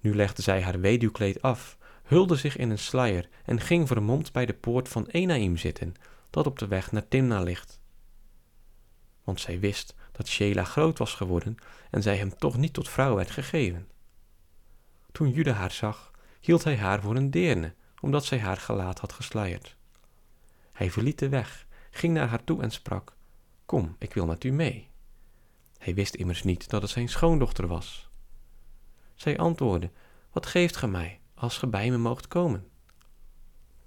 Nu 0.01 0.15
legde 0.15 0.43
zij 0.43 0.63
haar 0.63 0.81
weduwkleed 0.81 1.43
af, 1.43 1.79
hulde 2.03 2.37
zich 2.37 2.57
in 2.57 2.71
een 2.71 2.79
sluier 2.79 3.29
en 3.45 3.61
ging 3.61 3.87
vermomd 3.89 4.33
bij 4.33 4.47
de 4.47 4.55
poort 4.55 4.89
van 4.89 5.07
Enaim 5.07 5.57
zitten, 5.57 5.95
dat 6.31 6.47
op 6.47 6.59
de 6.59 6.67
weg 6.67 6.93
naar 6.93 7.09
Timna 7.09 7.41
ligt. 7.43 7.81
Want 9.25 9.41
zij 9.41 9.61
wist 9.61 9.95
dat 10.13 10.29
Shela 10.29 10.65
groot 10.65 10.99
was 10.99 11.15
geworden 11.15 11.57
en 11.91 12.03
zij 12.03 12.17
hem 12.17 12.37
toch 12.37 12.57
niet 12.57 12.73
tot 12.73 12.89
vrouw 12.89 13.15
werd 13.15 13.31
gegeven. 13.31 13.89
Toen 15.13 15.31
Juda 15.31 15.53
haar 15.53 15.73
zag, 15.73 16.11
hield 16.41 16.65
hij 16.65 16.77
haar 16.77 17.01
voor 17.01 17.17
een 17.17 17.31
deerne, 17.31 17.75
omdat 18.01 18.25
zij 18.25 18.39
haar 18.39 18.57
gelaat 18.57 18.99
had 18.99 19.13
gesluierd. 19.13 19.77
Hij 20.73 20.91
verliet 20.91 21.19
de 21.19 21.29
weg, 21.29 21.67
ging 21.91 22.15
naar 22.15 22.29
haar 22.29 22.45
toe 22.45 22.63
en 22.63 22.71
sprak: 22.71 23.17
Kom, 23.69 23.97
ik 23.99 24.15
wil 24.15 24.27
met 24.27 24.45
u 24.45 24.51
mee. 24.51 24.89
Hij 25.79 25.95
wist 25.95 26.15
immers 26.15 26.43
niet 26.43 26.71
dat 26.71 26.83
het 26.83 26.91
zijn 26.91 27.09
schoondochter 27.09 27.67
was. 27.67 28.09
Zij 29.15 29.39
antwoordde, 29.39 29.91
wat 30.33 30.47
geeft 30.47 30.77
ge 30.77 30.87
mij, 30.87 31.21
als 31.35 31.59
ge 31.59 31.67
bij 31.67 31.91
me 31.91 31.97
moogt 31.97 32.29
komen? 32.29 32.69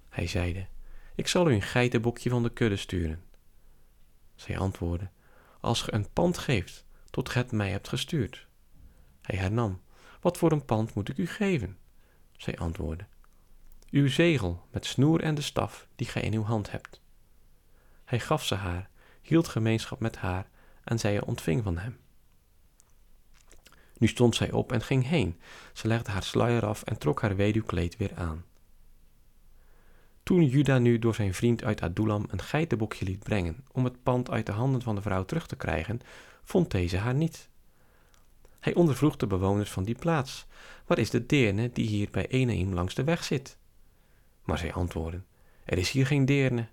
Hij 0.09 0.27
zeide, 0.27 0.67
ik 1.15 1.27
zal 1.27 1.49
u 1.49 1.53
een 1.53 1.61
geitenbokje 1.61 2.29
van 2.29 2.43
de 2.43 2.49
kudde 2.49 2.75
sturen. 2.75 3.23
Zij 4.35 4.57
antwoordde, 4.57 5.09
als 5.59 5.81
ge 5.81 5.93
een 5.93 6.09
pand 6.13 6.37
geeft, 6.37 6.85
tot 7.09 7.29
ge 7.29 7.37
het 7.37 7.51
mij 7.51 7.69
hebt 7.69 7.87
gestuurd. 7.87 8.47
Hij 9.21 9.37
hernam, 9.37 9.81
wat 10.19 10.37
voor 10.37 10.51
een 10.51 10.65
pand 10.65 10.93
moet 10.93 11.09
ik 11.09 11.17
u 11.17 11.27
geven? 11.27 11.77
Zij 12.37 12.57
antwoordde, 12.57 13.05
uw 13.89 14.07
zegel 14.07 14.67
met 14.71 14.85
snoer 14.85 15.21
en 15.21 15.35
de 15.35 15.41
staf 15.41 15.87
die 15.95 16.07
gij 16.07 16.21
in 16.21 16.33
uw 16.33 16.43
hand 16.43 16.71
hebt. 16.71 17.01
Hij 18.05 18.19
gaf 18.19 18.45
ze 18.45 18.55
haar, 18.55 18.90
hield 19.31 19.47
gemeenschap 19.47 19.99
met 19.99 20.17
haar 20.17 20.49
en 20.83 20.99
zij 20.99 21.21
ontving 21.21 21.63
van 21.63 21.77
hem. 21.77 21.97
Nu 23.97 24.07
stond 24.07 24.35
zij 24.35 24.51
op 24.51 24.71
en 24.71 24.81
ging 24.81 25.07
heen. 25.07 25.39
Ze 25.73 25.87
legde 25.87 26.11
haar 26.11 26.23
sluier 26.23 26.65
af 26.65 26.83
en 26.83 26.97
trok 26.97 27.21
haar 27.21 27.35
weduwkleed 27.35 27.97
weer 27.97 28.15
aan. 28.15 28.43
Toen 30.23 30.45
Juda 30.45 30.77
nu 30.77 30.99
door 30.99 31.15
zijn 31.15 31.33
vriend 31.33 31.63
uit 31.63 31.81
Adulam 31.81 32.25
een 32.27 32.41
geitenbokje 32.41 33.05
liet 33.05 33.19
brengen 33.19 33.65
om 33.71 33.83
het 33.83 34.03
pand 34.03 34.29
uit 34.29 34.45
de 34.45 34.51
handen 34.51 34.81
van 34.81 34.95
de 34.95 35.01
vrouw 35.01 35.25
terug 35.25 35.47
te 35.47 35.55
krijgen, 35.55 35.99
vond 36.43 36.71
deze 36.71 36.97
haar 36.97 37.15
niet. 37.15 37.49
Hij 38.59 38.73
ondervroeg 38.73 39.17
de 39.17 39.27
bewoners 39.27 39.69
van 39.69 39.83
die 39.83 39.95
plaats: 39.95 40.45
Waar 40.85 40.97
is 40.97 41.09
de 41.09 41.25
deerne 41.25 41.69
die 41.73 41.87
hier 41.87 42.07
bij 42.11 42.27
Enaim 42.27 42.73
langs 42.73 42.93
de 42.93 43.03
weg 43.03 43.23
zit? 43.23 43.57
Maar 44.43 44.57
zij 44.57 44.73
antwoordden: 44.73 45.25
Er 45.63 45.77
is 45.77 45.91
hier 45.91 46.05
geen 46.05 46.25
deerne. 46.25 46.67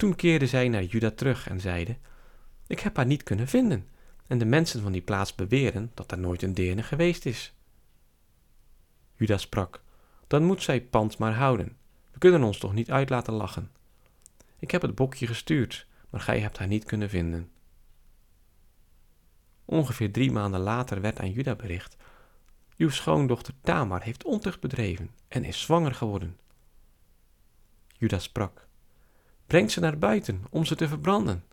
Toen 0.00 0.14
keerden 0.14 0.48
zij 0.48 0.68
naar 0.68 0.82
Juda 0.82 1.10
terug 1.10 1.48
en 1.48 1.60
zeiden: 1.60 1.98
Ik 2.66 2.80
heb 2.80 2.96
haar 2.96 3.06
niet 3.06 3.22
kunnen 3.22 3.48
vinden, 3.48 3.88
en 4.26 4.38
de 4.38 4.44
mensen 4.44 4.82
van 4.82 4.92
die 4.92 5.00
plaats 5.02 5.34
beweren 5.34 5.90
dat 5.94 6.10
er 6.10 6.18
nooit 6.18 6.42
een 6.42 6.54
deerne 6.54 6.82
geweest 6.82 7.26
is. 7.26 7.54
Juda 9.14 9.36
sprak: 9.38 9.82
Dan 10.26 10.44
moet 10.44 10.62
zij 10.62 10.80
pand 10.82 11.18
maar 11.18 11.34
houden. 11.34 11.76
We 12.12 12.18
kunnen 12.18 12.42
ons 12.42 12.58
toch 12.58 12.72
niet 12.72 12.90
uit 12.90 13.10
laten 13.10 13.32
lachen. 13.32 13.70
Ik 14.58 14.70
heb 14.70 14.82
het 14.82 14.94
bokje 14.94 15.26
gestuurd, 15.26 15.86
maar 16.10 16.20
gij 16.20 16.40
hebt 16.40 16.58
haar 16.58 16.68
niet 16.68 16.84
kunnen 16.84 17.08
vinden. 17.08 17.50
Ongeveer 19.64 20.12
drie 20.12 20.30
maanden 20.32 20.60
later 20.60 21.00
werd 21.00 21.20
aan 21.20 21.32
Juda 21.32 21.54
bericht: 21.54 21.96
Uw 22.76 22.90
schoondochter 22.90 23.54
Tamar 23.60 24.02
heeft 24.02 24.24
ontucht 24.24 24.60
bedreven 24.60 25.10
en 25.28 25.44
is 25.44 25.60
zwanger 25.60 25.94
geworden. 25.94 26.38
Juda 27.98 28.18
sprak: 28.18 28.68
Breng 29.50 29.70
ze 29.70 29.80
naar 29.80 29.98
buiten 29.98 30.44
om 30.50 30.64
ze 30.64 30.76
te 30.76 30.88
verbranden. 30.88 31.44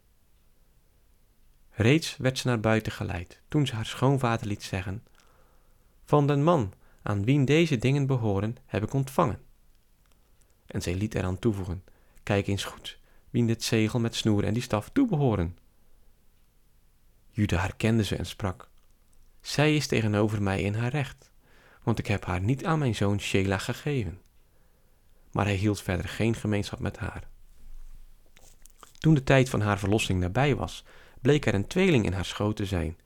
Reeds 1.70 2.18
werd 2.18 2.38
ze 2.38 2.48
naar 2.48 2.60
buiten 2.60 2.92
geleid 2.92 3.42
toen 3.48 3.68
ze 3.68 3.75
haar 3.75 3.86
schoonvader 3.86 4.48
liet 4.48 4.63
zeggen: 4.63 5.04
Van 6.04 6.27
den 6.27 6.44
man 6.44 6.74
aan 7.01 7.24
wien 7.24 7.46
deze 7.46 7.77
dingen 7.77 8.06
behoren, 8.06 8.56
heb 8.66 8.84
ik 8.84 8.94
ontvangen. 8.94 9.39
En 10.66 10.82
zij 10.82 10.96
liet 10.96 11.16
eraan 11.16 11.39
toevoegen: 11.39 11.84
Kijk 12.24 12.48
eens 12.48 12.63
goed, 12.63 13.00
wien 13.30 13.48
dit 13.48 13.63
zegel 13.63 14.00
met 14.00 14.16
snoer 14.16 14.44
en 14.44 14.54
die 14.54 14.63
staf 14.63 14.89
toebehoren. 14.89 15.58
Juda 17.30 17.60
herkende 17.60 18.04
ze 18.04 18.16
en 18.16 18.25
sprak: 18.25 18.70
Zij 19.42 19.75
is 19.75 19.88
tegenover 19.88 20.42
mij 20.42 20.62
in 20.62 20.74
haar 20.74 20.92
recht, 20.92 21.32
want 21.84 22.00
ik 22.00 22.08
heb 22.08 22.25
haar 22.25 22.42
niet 22.42 22.66
aan 22.66 22.80
mijn 22.80 22.96
zoon 22.96 23.20
Shela 23.20 23.58
gegeven. 23.58 24.22
Maar 25.32 25.46
hij 25.46 25.56
hield 25.56 25.82
verder 25.82 26.10
geen 26.10 26.36
gemeenschap 26.36 26.80
met 26.80 26.98
haar. 26.98 27.27
Toen 28.98 29.13
de 29.13 29.24
tijd 29.24 29.50
van 29.50 29.62
haar 29.62 29.80
verlossing 29.80 30.20
nabij 30.20 30.56
was, 30.56 30.84
bleek 31.22 31.46
er 31.46 31.54
een 31.54 31.68
tweeling 31.68 32.06
in 32.06 32.13
haar 32.13 32.25
schoot 32.25 32.56
te 32.56 32.66
zijn. 32.66 32.98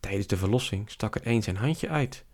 Tijdens 0.00 0.26
de 0.26 0.36
verlossing 0.36 0.90
stak 0.90 1.14
er 1.14 1.26
een 1.26 1.42
zijn 1.42 1.56
handje 1.56 1.88
uit. 1.88 2.24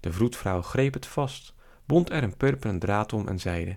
De 0.00 0.12
vroedvrouw 0.12 0.62
greep 0.62 0.94
het 0.94 1.06
vast, 1.06 1.54
bond 1.84 2.10
er 2.10 2.22
een 2.22 2.36
purperen 2.36 2.78
draad 2.78 3.12
om 3.12 3.28
en 3.28 3.40
zeide: 3.40 3.76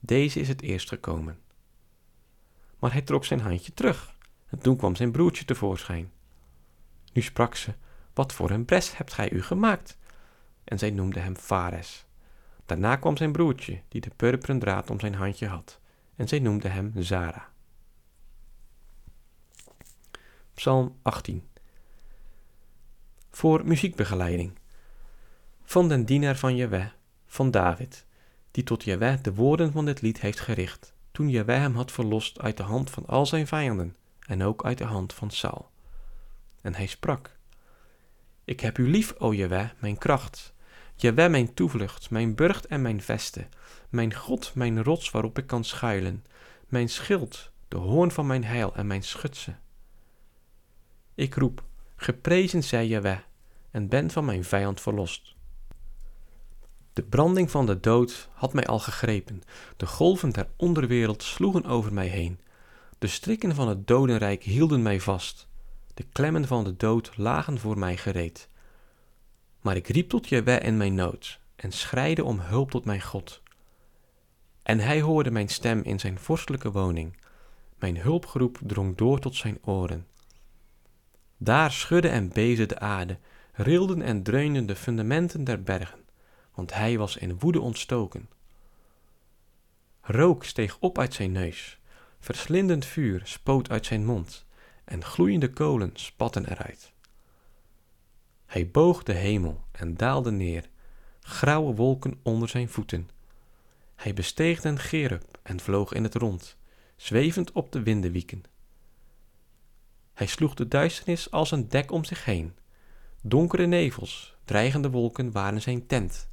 Deze 0.00 0.40
is 0.40 0.48
het 0.48 0.62
eerst 0.62 0.88
gekomen. 0.88 1.38
Maar 2.78 2.92
hij 2.92 3.02
trok 3.02 3.24
zijn 3.24 3.40
handje 3.40 3.74
terug 3.74 4.14
en 4.46 4.58
toen 4.58 4.76
kwam 4.76 4.96
zijn 4.96 5.12
broertje 5.12 5.44
tevoorschijn. 5.44 6.10
Nu 7.12 7.22
sprak 7.22 7.54
ze: 7.54 7.74
Wat 8.14 8.32
voor 8.32 8.50
een 8.50 8.64
bres 8.64 8.96
hebt 8.96 9.12
gij 9.12 9.30
u 9.30 9.42
gemaakt? 9.42 9.98
En 10.64 10.78
zij 10.78 10.90
noemde 10.90 11.20
hem 11.20 11.36
Fares. 11.36 12.06
Daarna 12.66 12.96
kwam 12.96 13.16
zijn 13.16 13.32
broertje, 13.32 13.80
die 13.88 14.00
de 14.00 14.10
purperen 14.16 14.58
draad 14.58 14.90
om 14.90 15.00
zijn 15.00 15.14
handje 15.14 15.46
had, 15.46 15.80
en 16.16 16.28
zij 16.28 16.38
noemde 16.38 16.68
hem 16.68 16.92
Zara. 16.96 17.48
Psalm 20.54 20.96
18 21.02 21.48
Voor 23.30 23.66
muziekbegeleiding 23.66 24.52
Van 25.62 25.88
den 25.88 26.04
dienaar 26.04 26.36
van 26.36 26.56
Jewe, 26.56 26.90
van 27.26 27.50
David, 27.50 28.06
die 28.50 28.64
tot 28.64 28.84
Jewe 28.84 29.18
de 29.22 29.34
woorden 29.34 29.72
van 29.72 29.84
dit 29.84 30.00
lied 30.00 30.20
heeft 30.20 30.40
gericht, 30.40 30.94
toen 31.12 31.28
Jewe 31.28 31.52
hem 31.52 31.74
had 31.74 31.92
verlost 31.92 32.40
uit 32.40 32.56
de 32.56 32.62
hand 32.62 32.90
van 32.90 33.06
al 33.06 33.26
zijn 33.26 33.46
vijanden 33.46 33.96
en 34.26 34.42
ook 34.42 34.64
uit 34.64 34.78
de 34.78 34.84
hand 34.84 35.12
van 35.12 35.30
Saul. 35.30 35.70
En 36.60 36.74
hij 36.74 36.86
sprak, 36.86 37.36
Ik 38.44 38.60
heb 38.60 38.78
u 38.78 38.90
lief, 38.90 39.14
o 39.18 39.34
Jewe, 39.34 39.70
mijn 39.78 39.98
kracht, 39.98 40.54
Jewe 40.98 41.28
mijn 41.28 41.54
toevlucht, 41.54 42.10
mijn 42.10 42.34
burcht 42.34 42.66
en 42.66 42.82
mijn 42.82 43.02
veste, 43.02 43.46
mijn 43.88 44.14
God, 44.14 44.54
mijn 44.54 44.82
rots 44.82 45.10
waarop 45.10 45.38
ik 45.38 45.46
kan 45.46 45.64
schuilen, 45.64 46.24
mijn 46.68 46.88
schild, 46.88 47.50
de 47.68 47.76
hoorn 47.76 48.10
van 48.10 48.26
mijn 48.26 48.44
heil 48.44 48.74
en 48.74 48.86
mijn 48.86 49.02
schutse. 49.02 49.54
Ik 51.14 51.34
roep, 51.34 51.64
geprezen 51.96 52.64
zij 52.64 52.86
Jewe, 52.86 53.22
en 53.70 53.88
ben 53.88 54.10
van 54.10 54.24
mijn 54.24 54.44
vijand 54.44 54.80
verlost. 54.80 55.34
De 56.92 57.02
branding 57.02 57.50
van 57.50 57.66
de 57.66 57.80
dood 57.80 58.28
had 58.32 58.52
mij 58.52 58.66
al 58.66 58.78
gegrepen, 58.78 59.42
de 59.76 59.86
golven 59.86 60.30
der 60.30 60.48
onderwereld 60.56 61.22
sloegen 61.22 61.64
over 61.64 61.92
mij 61.92 62.06
heen. 62.06 62.40
De 62.98 63.06
strikken 63.06 63.54
van 63.54 63.68
het 63.68 63.86
dodenrijk 63.86 64.42
hielden 64.42 64.82
mij 64.82 65.00
vast, 65.00 65.48
de 65.94 66.04
klemmen 66.12 66.46
van 66.46 66.64
de 66.64 66.76
dood 66.76 67.16
lagen 67.16 67.58
voor 67.58 67.78
mij 67.78 67.96
gereed. 67.96 68.48
Maar 69.66 69.76
ik 69.76 69.88
riep 69.88 70.08
tot 70.08 70.28
Jewe 70.28 70.58
in 70.58 70.76
mijn 70.76 70.94
nood 70.94 71.40
en 71.56 71.72
schreide 71.72 72.24
om 72.24 72.40
hulp 72.40 72.70
tot 72.70 72.84
mijn 72.84 73.02
God. 73.02 73.42
En 74.62 74.78
hij 74.78 75.00
hoorde 75.00 75.30
mijn 75.30 75.48
stem 75.48 75.82
in 75.82 76.00
zijn 76.00 76.18
vorstelijke 76.18 76.70
woning. 76.70 77.16
Mijn 77.78 77.96
hulpgeroep 77.96 78.58
drong 78.62 78.96
door 78.96 79.18
tot 79.18 79.34
zijn 79.34 79.58
oren. 79.64 80.06
Daar 81.36 81.72
schudde 81.72 82.08
en 82.08 82.28
beefde 82.28 82.66
de 82.66 82.78
aarde, 82.78 83.18
rilden 83.52 84.02
en 84.02 84.22
dreunden 84.22 84.66
de 84.66 84.76
fundamenten 84.76 85.44
der 85.44 85.62
bergen, 85.62 86.04
want 86.54 86.74
hij 86.74 86.98
was 86.98 87.16
in 87.16 87.38
woede 87.38 87.60
ontstoken. 87.60 88.28
Rook 90.00 90.44
steeg 90.44 90.76
op 90.80 90.98
uit 90.98 91.14
zijn 91.14 91.32
neus, 91.32 91.78
verslindend 92.18 92.84
vuur 92.84 93.20
spoot 93.24 93.70
uit 93.70 93.86
zijn 93.86 94.04
mond, 94.04 94.46
en 94.84 95.04
gloeiende 95.04 95.50
kolen 95.50 95.90
spatten 95.94 96.50
eruit. 96.50 96.94
Hij 98.46 98.70
boog 98.70 99.02
de 99.02 99.12
hemel 99.12 99.64
en 99.72 99.96
daalde 99.96 100.30
neer, 100.30 100.68
grauwe 101.20 101.74
wolken 101.74 102.20
onder 102.22 102.48
zijn 102.48 102.68
voeten. 102.68 103.08
Hij 103.94 104.14
besteeg 104.14 104.60
den 104.60 104.78
gerub 104.78 105.38
en 105.42 105.60
vloog 105.60 105.92
in 105.92 106.02
het 106.02 106.14
rond, 106.14 106.56
zwevend 106.96 107.52
op 107.52 107.72
de 107.72 107.82
windenwieken. 107.82 108.42
Hij 110.14 110.26
sloeg 110.26 110.54
de 110.54 110.68
duisternis 110.68 111.30
als 111.30 111.50
een 111.50 111.68
dek 111.68 111.90
om 111.90 112.04
zich 112.04 112.24
heen. 112.24 112.56
Donkere 113.22 113.66
nevels, 113.66 114.36
dreigende 114.44 114.90
wolken 114.90 115.32
waren 115.32 115.62
zijn 115.62 115.86
tent. 115.86 116.28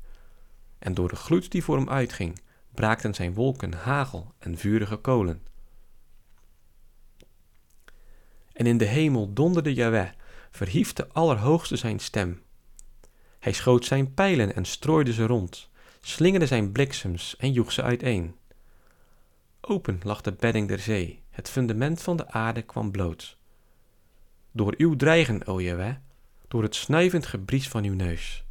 En 0.80 0.94
door 0.94 1.10
de 1.10 1.16
gloed 1.16 1.52
die 1.52 1.64
voor 1.64 1.78
hem 1.78 1.90
uitging, 1.90 2.42
braakten 2.72 3.14
zijn 3.14 3.34
wolken 3.34 3.74
hagel 3.74 4.34
en 4.40 4.58
vurige 4.58 4.98
kolen. 4.98 5.42
En 8.54 8.66
in 8.66 8.78
de 8.78 8.86
hemel 8.86 9.34
donderde 9.34 9.74
Jahweh, 9.74 10.10
verhief 10.54 10.94
de 10.94 11.08
Allerhoogste 11.08 11.76
zijn 11.76 12.00
stem. 12.00 12.42
Hij 13.40 13.52
schoot 13.54 13.86
zijn 13.86 14.14
pijlen 14.14 14.56
en 14.56 14.66
strooide 14.66 15.14
ze 15.14 15.26
rond, 15.26 15.70
slingerde 16.02 16.46
zijn 16.46 16.72
bliksems 16.72 17.36
en 17.38 17.52
joeg 17.52 17.72
ze 17.72 17.82
uiteen. 17.82 18.36
Open 19.62 20.00
lag 20.04 20.22
de 20.22 20.32
bedding 20.32 20.68
der 20.68 20.80
zee, 20.80 21.24
het 21.30 21.50
fundament 21.50 22.02
van 22.02 22.18
de 22.18 22.28
aarde 22.28 22.62
kwam 22.62 22.92
bloot. 22.92 23.38
Door 24.52 24.74
uw 24.78 24.96
dreigen, 24.96 25.46
o 25.48 25.62
Jahweh, 25.62 25.96
door 26.48 26.64
het 26.64 26.76
snuivend 26.76 27.26
gebries 27.26 27.68
van 27.68 27.84
uw 27.84 27.94
neus. 27.94 28.46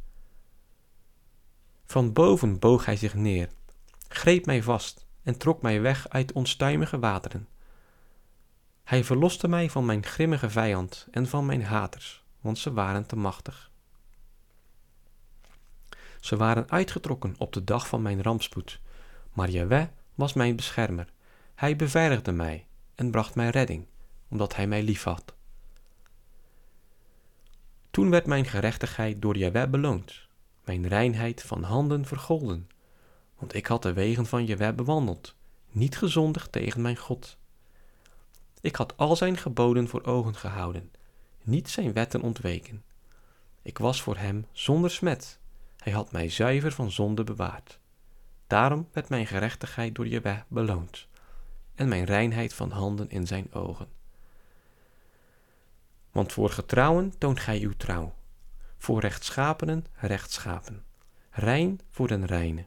Van 1.85 2.13
boven 2.13 2.59
boog 2.59 2.85
hij 2.85 2.95
zich 2.95 3.13
neer, 3.13 3.49
greep 4.07 4.45
mij 4.45 4.63
vast 4.63 5.05
en 5.23 5.37
trok 5.37 5.61
mij 5.61 5.81
weg 5.81 6.09
uit 6.09 6.31
onstuimige 6.31 6.99
wateren. 6.99 7.47
Hij 8.83 9.03
verloste 9.03 9.47
mij 9.47 9.69
van 9.69 9.85
mijn 9.85 10.05
grimmige 10.05 10.49
vijand 10.49 11.07
en 11.11 11.27
van 11.27 11.45
mijn 11.45 11.63
haters, 11.63 12.23
want 12.41 12.57
ze 12.57 12.73
waren 12.73 13.05
te 13.05 13.15
machtig. 13.15 13.71
Ze 16.19 16.37
waren 16.37 16.69
uitgetrokken 16.69 17.35
op 17.37 17.53
de 17.53 17.63
dag 17.63 17.87
van 17.87 18.01
mijn 18.01 18.21
rampspoed, 18.21 18.79
maar 19.33 19.49
Jahweh 19.49 19.87
was 20.15 20.33
mijn 20.33 20.55
beschermer. 20.55 21.11
Hij 21.55 21.75
beveiligde 21.75 22.31
mij 22.31 22.65
en 22.95 23.11
bracht 23.11 23.35
mij 23.35 23.49
redding, 23.49 23.85
omdat 24.27 24.55
hij 24.55 24.67
mij 24.67 24.83
liefhad. 24.83 25.33
Toen 27.91 28.09
werd 28.09 28.25
mijn 28.25 28.45
gerechtigheid 28.45 29.21
door 29.21 29.37
Jaweh 29.37 29.69
beloond, 29.69 30.27
mijn 30.63 30.87
reinheid 30.87 31.41
van 31.41 31.63
handen 31.63 32.05
vergolden, 32.05 32.67
want 33.37 33.53
ik 33.53 33.65
had 33.65 33.81
de 33.81 33.93
wegen 33.93 34.25
van 34.25 34.45
Jaweh 34.45 34.75
bewandeld, 34.75 35.35
niet 35.71 35.97
gezondigd 35.97 36.51
tegen 36.51 36.81
mijn 36.81 36.97
God. 36.97 37.37
Ik 38.63 38.75
had 38.75 38.97
al 38.97 39.15
zijn 39.15 39.37
geboden 39.37 39.87
voor 39.87 40.03
ogen 40.03 40.35
gehouden, 40.35 40.91
niet 41.41 41.69
zijn 41.69 41.93
wetten 41.93 42.21
ontweken. 42.21 42.83
Ik 43.61 43.77
was 43.77 44.01
voor 44.01 44.17
hem 44.17 44.45
zonder 44.51 44.91
smet, 44.91 45.39
hij 45.77 45.91
had 45.91 46.11
mij 46.11 46.29
zuiver 46.29 46.71
van 46.71 46.91
zonde 46.91 47.23
bewaard. 47.23 47.79
Daarom 48.47 48.89
werd 48.91 49.09
mijn 49.09 49.27
gerechtigheid 49.27 49.95
door 49.95 50.07
Jeweh 50.07 50.39
beloond 50.47 51.07
en 51.75 51.87
mijn 51.87 52.03
reinheid 52.03 52.53
van 52.53 52.71
handen 52.71 53.09
in 53.09 53.27
zijn 53.27 53.53
ogen. 53.53 53.87
Want 56.11 56.31
voor 56.31 56.49
getrouwen 56.49 57.17
toont 57.17 57.39
gij 57.39 57.59
uw 57.59 57.73
trouw, 57.77 58.13
voor 58.77 58.99
rechtschapenen 58.99 59.85
rechtschapen, 59.93 60.83
rein 61.29 61.79
voor 61.89 62.07
den 62.07 62.25
reine, 62.25 62.65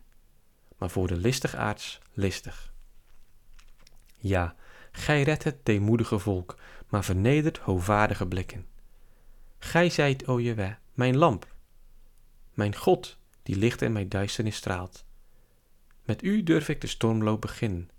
maar 0.78 0.90
voor 0.90 1.06
de 1.06 1.16
listigaards 1.16 1.98
listig. 2.12 2.72
Ja, 4.18 4.54
gij 4.96 5.22
redt 5.22 5.44
het 5.44 5.56
deemoedige 5.62 6.18
volk, 6.18 6.56
maar 6.88 7.04
vernedert 7.04 7.58
hoogwaardige 7.58 8.26
blikken. 8.26 8.66
Gij 9.58 9.90
zijt, 9.90 10.26
o 10.26 10.40
Jeweh, 10.40 10.74
mijn 10.94 11.16
lamp, 11.16 11.54
mijn 12.54 12.76
God, 12.76 13.18
die 13.42 13.56
licht 13.56 13.82
in 13.82 13.92
mijn 13.92 14.08
duisternis 14.08 14.56
straalt. 14.56 15.04
Met 16.04 16.22
u 16.22 16.42
durf 16.42 16.68
ik 16.68 16.80
de 16.80 16.86
stormloop 16.86 17.40
beginnen, 17.40 17.90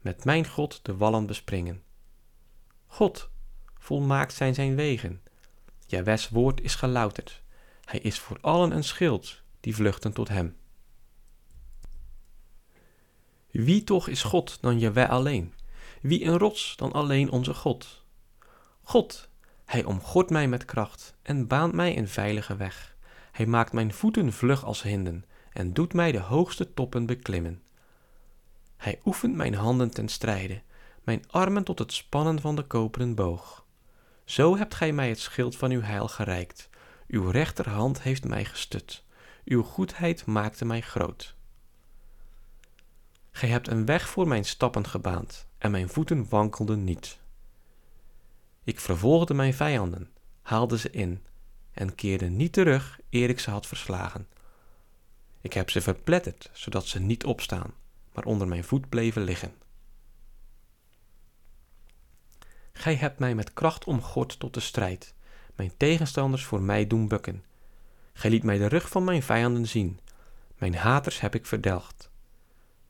met 0.00 0.24
mijn 0.24 0.46
God 0.46 0.80
de 0.82 0.96
wallen 0.96 1.26
bespringen. 1.26 1.82
God, 2.86 3.30
volmaakt 3.78 4.32
zijn 4.32 4.54
zijn 4.54 4.74
wegen. 4.74 5.22
Jawes 5.86 6.28
woord 6.28 6.60
is 6.60 6.74
gelouterd. 6.74 7.42
Hij 7.84 8.00
is 8.00 8.18
voor 8.18 8.38
allen 8.40 8.70
een 8.70 8.84
schild 8.84 9.42
die 9.60 9.74
vluchten 9.74 10.12
tot 10.12 10.28
hem. 10.28 10.56
Wie 13.50 13.84
toch 13.84 14.08
is 14.08 14.22
God 14.22 14.58
dan 14.60 14.78
Jaweh 14.78 15.10
alleen? 15.10 15.52
Wie 16.02 16.24
een 16.24 16.38
rots 16.38 16.76
dan 16.76 16.92
alleen 16.92 17.30
onze 17.30 17.54
God? 17.54 18.04
God, 18.82 19.28
hij 19.64 19.84
omgort 19.84 20.30
mij 20.30 20.48
met 20.48 20.64
kracht 20.64 21.14
en 21.22 21.46
baant 21.46 21.72
mij 21.72 21.98
een 21.98 22.08
veilige 22.08 22.56
weg. 22.56 22.96
Hij 23.32 23.46
maakt 23.46 23.72
mijn 23.72 23.92
voeten 23.92 24.32
vlug 24.32 24.64
als 24.64 24.82
hinden 24.82 25.24
en 25.52 25.72
doet 25.72 25.92
mij 25.92 26.12
de 26.12 26.20
hoogste 26.20 26.74
toppen 26.74 27.06
beklimmen. 27.06 27.62
Hij 28.76 29.00
oefent 29.04 29.34
mijn 29.34 29.54
handen 29.54 29.90
ten 29.90 30.08
strijde, 30.08 30.62
mijn 31.04 31.22
armen 31.30 31.64
tot 31.64 31.78
het 31.78 31.92
spannen 31.92 32.40
van 32.40 32.56
de 32.56 32.62
koperen 32.62 33.14
boog. 33.14 33.64
Zo 34.24 34.56
hebt 34.56 34.74
gij 34.74 34.92
mij 34.92 35.08
het 35.08 35.20
schild 35.20 35.56
van 35.56 35.70
uw 35.70 35.80
heil 35.80 36.08
gereikt. 36.08 36.68
Uw 37.06 37.30
rechterhand 37.30 38.02
heeft 38.02 38.24
mij 38.24 38.44
gestut. 38.44 39.04
Uw 39.44 39.62
goedheid 39.62 40.26
maakte 40.26 40.64
mij 40.64 40.80
groot. 40.80 41.34
Gij 43.30 43.48
hebt 43.48 43.68
een 43.68 43.84
weg 43.84 44.08
voor 44.08 44.28
mijn 44.28 44.44
stappen 44.44 44.86
gebaand, 44.86 45.47
en 45.58 45.70
mijn 45.70 45.88
voeten 45.88 46.28
wankelden 46.28 46.84
niet. 46.84 47.18
Ik 48.64 48.80
vervolgde 48.80 49.34
mijn 49.34 49.54
vijanden, 49.54 50.10
haalde 50.42 50.78
ze 50.78 50.90
in, 50.90 51.22
en 51.72 51.94
keerde 51.94 52.26
niet 52.28 52.52
terug 52.52 53.00
eer 53.10 53.28
ik 53.28 53.40
ze 53.40 53.50
had 53.50 53.66
verslagen. 53.66 54.28
Ik 55.40 55.52
heb 55.52 55.70
ze 55.70 55.80
verpletterd, 55.80 56.50
zodat 56.52 56.86
ze 56.86 57.00
niet 57.00 57.24
opstaan, 57.24 57.74
maar 58.12 58.24
onder 58.24 58.48
mijn 58.48 58.64
voet 58.64 58.88
bleven 58.88 59.22
liggen. 59.22 59.52
Gij 62.72 62.94
hebt 62.94 63.18
mij 63.18 63.34
met 63.34 63.52
kracht 63.52 63.84
omgord 63.84 64.38
tot 64.38 64.54
de 64.54 64.60
strijd, 64.60 65.14
mijn 65.54 65.76
tegenstanders 65.76 66.44
voor 66.44 66.62
mij 66.62 66.86
doen 66.86 67.08
bukken. 67.08 67.44
Gij 68.12 68.30
liet 68.30 68.42
mij 68.42 68.58
de 68.58 68.66
rug 68.66 68.88
van 68.88 69.04
mijn 69.04 69.22
vijanden 69.22 69.66
zien, 69.66 70.00
mijn 70.58 70.74
haters 70.74 71.20
heb 71.20 71.34
ik 71.34 71.46
verdelgd. 71.46 72.10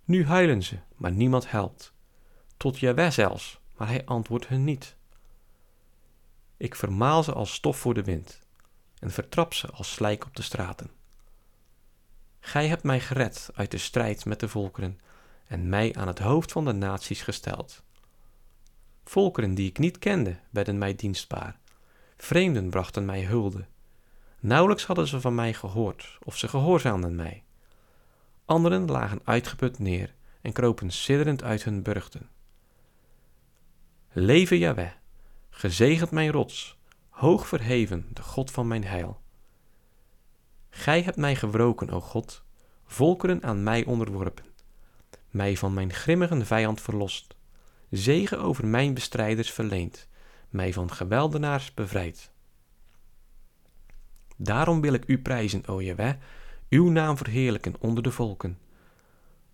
Nu 0.05 0.27
huilen 0.27 0.63
ze, 0.63 0.79
maar 0.97 1.13
niemand 1.13 1.51
helpt. 1.51 1.93
Tot 2.59 2.79
Jaweh 2.79 3.11
zelfs, 3.11 3.61
maar 3.77 3.89
hij 3.89 4.05
antwoordt 4.05 4.49
hun 4.49 4.65
niet. 4.65 4.97
Ik 6.57 6.75
vermaal 6.75 7.23
ze 7.23 7.33
als 7.33 7.55
stof 7.55 7.79
voor 7.79 7.95
de 7.95 8.05
wind 8.05 8.41
en 8.99 9.11
vertrap 9.11 9.55
ze 9.55 9.71
als 9.71 9.93
slijk 9.93 10.27
op 10.27 10.37
de 10.37 10.43
straten. 10.43 10.91
Gij 12.41 12.69
hebt 12.69 12.83
mij 12.83 13.01
gered 13.01 13.51
uit 13.55 13.71
de 13.71 13.79
strijd 13.79 14.25
met 14.25 14.41
de 14.41 14.49
volkeren 14.49 15.01
en 15.47 15.69
mij 15.69 15.95
aan 15.95 16.07
het 16.07 16.19
hoofd 16.19 16.53
van 16.53 16.65
de 16.65 16.73
naties 16.73 17.23
gesteld. 17.23 17.83
Volkeren 19.05 19.55
die 19.55 19.69
ik 19.69 19.79
niet 19.79 19.99
kende, 19.99 20.39
werden 20.51 20.79
mij 20.79 20.95
dienstbaar. 20.95 21.59
Vreemden 22.17 22.71
brachten 22.71 23.05
mij 23.05 23.25
hulde. 23.25 23.67
Nauwelijks 24.41 24.85
hadden 24.85 25.07
ze 25.07 25.21
van 25.21 25.35
mij 25.35 25.55
gehoord, 25.55 26.19
of 26.23 26.37
ze 26.37 26.49
gehoorzaamden 26.49 27.15
mij. 27.15 27.45
Anderen 28.45 28.91
lagen 28.91 29.21
uitgeput 29.25 29.79
neer 29.79 30.15
en 30.41 30.53
kropen 30.53 30.91
sidderend 30.91 31.43
uit 31.43 31.65
hun 31.65 31.83
burchten. 31.83 32.29
Leven 34.13 34.59
Jaweh, 34.59 34.91
gezegend 35.51 36.11
mijn 36.11 36.31
rots, 36.31 36.79
hoog 37.09 37.47
verheven, 37.49 38.07
de 38.13 38.23
God 38.23 38.51
van 38.51 38.69
mijn 38.69 38.85
heil. 38.85 39.21
Gij 40.71 41.03
hebt 41.03 41.17
mij 41.17 41.37
gewroken, 41.37 41.91
o 41.91 42.01
God, 42.01 42.45
volkeren 42.87 43.43
aan 43.43 43.63
mij 43.63 43.85
onderworpen, 43.85 44.45
mij 45.31 45.57
van 45.57 45.75
mijn 45.75 45.93
grimmige 45.93 46.45
vijand 46.45 46.81
verlost, 46.81 47.37
zegen 47.91 48.41
over 48.41 48.67
mijn 48.67 48.95
bestrijders 48.95 49.51
verleend, 49.51 50.09
mij 50.49 50.73
van 50.73 50.93
geweldenaars 50.93 51.75
bevrijd. 51.75 52.31
Daarom 54.37 54.81
wil 54.81 54.93
ik 54.93 55.05
u 55.07 55.19
prijzen, 55.19 55.67
o 55.67 55.83
Jeweh, 55.83 56.15
uw 56.69 56.91
naam 56.91 57.17
verheerlijken 57.17 57.75
onder 57.79 58.03
de 58.03 58.11
volken. 58.11 58.59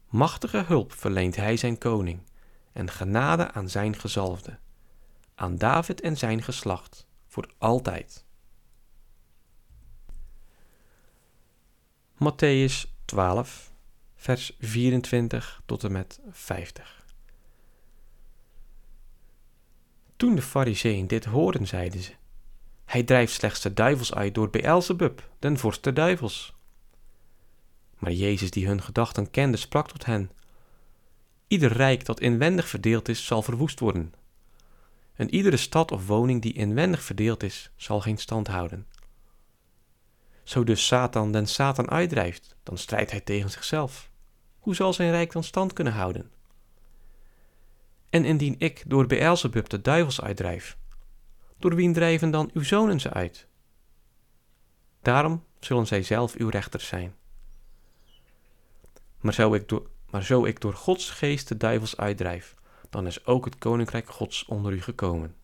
Machtige 0.09 0.65
hulp 0.67 0.93
verleent 0.93 1.37
hij 1.37 1.57
zijn 1.57 1.79
koning, 1.79 2.21
en 2.75 2.91
genade 2.91 3.51
aan 3.51 3.69
zijn 3.69 3.99
gezalfde, 3.99 4.59
aan 5.35 5.57
David 5.57 6.01
en 6.01 6.17
zijn 6.17 6.43
geslacht, 6.43 7.07
voor 7.27 7.49
altijd. 7.59 8.25
Matthäus 12.15 12.91
12, 13.05 13.73
vers 14.15 14.57
24 14.59 15.63
tot 15.67 15.85
en 15.85 15.93
met 15.93 16.21
50. 16.31 17.05
Toen 20.17 20.35
de 20.35 20.43
fariseeën 20.43 21.07
dit 21.07 21.25
hoorden, 21.25 21.67
zeiden 21.67 22.01
ze, 22.01 22.13
hij 22.85 23.03
drijft 23.03 23.33
slechts 23.33 23.61
de 23.61 23.73
duivels 23.73 24.15
uit 24.15 24.35
door 24.35 24.51
Beelzebub, 24.51 25.31
den 25.39 25.59
vorst 25.59 25.83
der 25.83 25.95
duivels. 25.95 26.55
Maar 27.99 28.13
Jezus, 28.13 28.51
die 28.51 28.67
hun 28.67 28.83
gedachten 28.83 29.31
kende, 29.31 29.57
sprak 29.57 29.89
tot 29.89 30.05
hen, 30.05 30.31
Ieder 31.47 31.73
rijk 31.73 32.05
dat 32.05 32.21
inwendig 32.21 32.69
verdeeld 32.69 33.09
is, 33.09 33.27
zal 33.27 33.43
verwoest 33.43 33.81
worden. 33.81 34.15
En 35.15 35.35
iedere 35.35 35.57
stad 35.57 35.93
of 35.93 36.07
woning 36.07 36.43
die 36.43 36.53
inwendig 36.53 37.03
verdeeld 37.03 37.43
is, 37.43 37.71
zal 37.77 38.01
geen 38.01 38.19
stand 38.19 38.47
houden. 38.47 38.87
Zo 40.43 40.65
dus 40.65 40.87
Satan 40.87 41.33
den 41.33 41.47
Satan 41.47 41.91
uitdrijft, 41.91 42.57
dan 42.63 42.79
strijdt 42.79 43.11
hij 43.11 43.21
tegen 43.21 43.51
zichzelf. 43.51 44.11
Hoe 44.59 44.75
zal 44.75 44.93
zijn 44.93 45.11
rijk 45.11 45.33
dan 45.33 45.45
stand 45.45 45.73
kunnen 45.73 45.93
houden? 45.93 46.31
En 48.11 48.25
indien 48.25 48.55
ik 48.59 48.83
door 48.87 49.07
Beelzebub 49.07 49.69
de 49.69 49.81
duivels 49.81 50.21
uitdrijf, 50.21 50.77
door 51.59 51.75
wien 51.75 51.93
drijven 51.93 52.31
dan 52.31 52.51
uw 52.53 52.63
zonen 52.63 53.01
ze 53.01 53.13
uit? 53.13 53.47
Daarom 55.03 55.45
zullen 55.61 55.87
zij 55.87 56.03
zelf 56.03 56.35
uw 56.35 56.49
rechters 56.49 56.87
zijn. 56.87 57.15
Maar 59.21 59.35
zo 59.35 59.55
ik 59.55 59.69
door, 59.69 59.91
maar 60.15 60.25
zo 60.25 60.45
ik 60.45 60.61
door 60.61 60.75
Gods 60.75 61.11
geest 61.11 61.49
de 61.49 61.57
duivels 61.57 61.97
uitdrijf, 61.97 62.55
dan 62.91 63.07
is 63.07 63.27
ook 63.27 63.45
het 63.45 63.59
koninkrijk 63.59 64.09
Gods 64.09 64.45
onder 64.45 64.73
u 64.73 64.83
gekomen. 64.83 65.35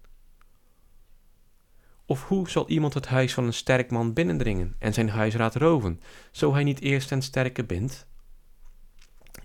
Of 2.05 2.29
hoe 2.29 2.51
zal 2.51 2.69
iemand 2.69 2.95
het 2.95 3.07
huis 3.07 3.35
van 3.35 3.45
een 3.45 3.53
sterk 3.53 3.91
man 3.91 4.13
binnendringen 4.13 4.77
en 4.79 4.93
zijn 4.93 5.09
huisraad 5.09 5.55
roven, 5.55 6.01
zo 6.31 6.53
hij 6.53 6.65
niet 6.65 6.81
eerst 6.81 7.09
ten 7.09 7.23
sterke 7.23 7.65
bindt? 7.65 8.07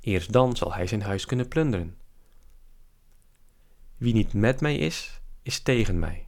Eerst 0.02 0.32
dan 0.32 0.56
zal 0.56 0.74
hij 0.74 0.88
zijn 0.88 1.02
huis 1.02 1.26
kunnen 1.26 1.48
plunderen. 1.48 1.98
Wie 3.98 4.14
niet 4.14 4.34
met 4.34 4.62
mij 4.62 4.78
is, 4.78 5.22
is 5.42 5.60
tegen 5.60 6.00
mij. 6.00 6.28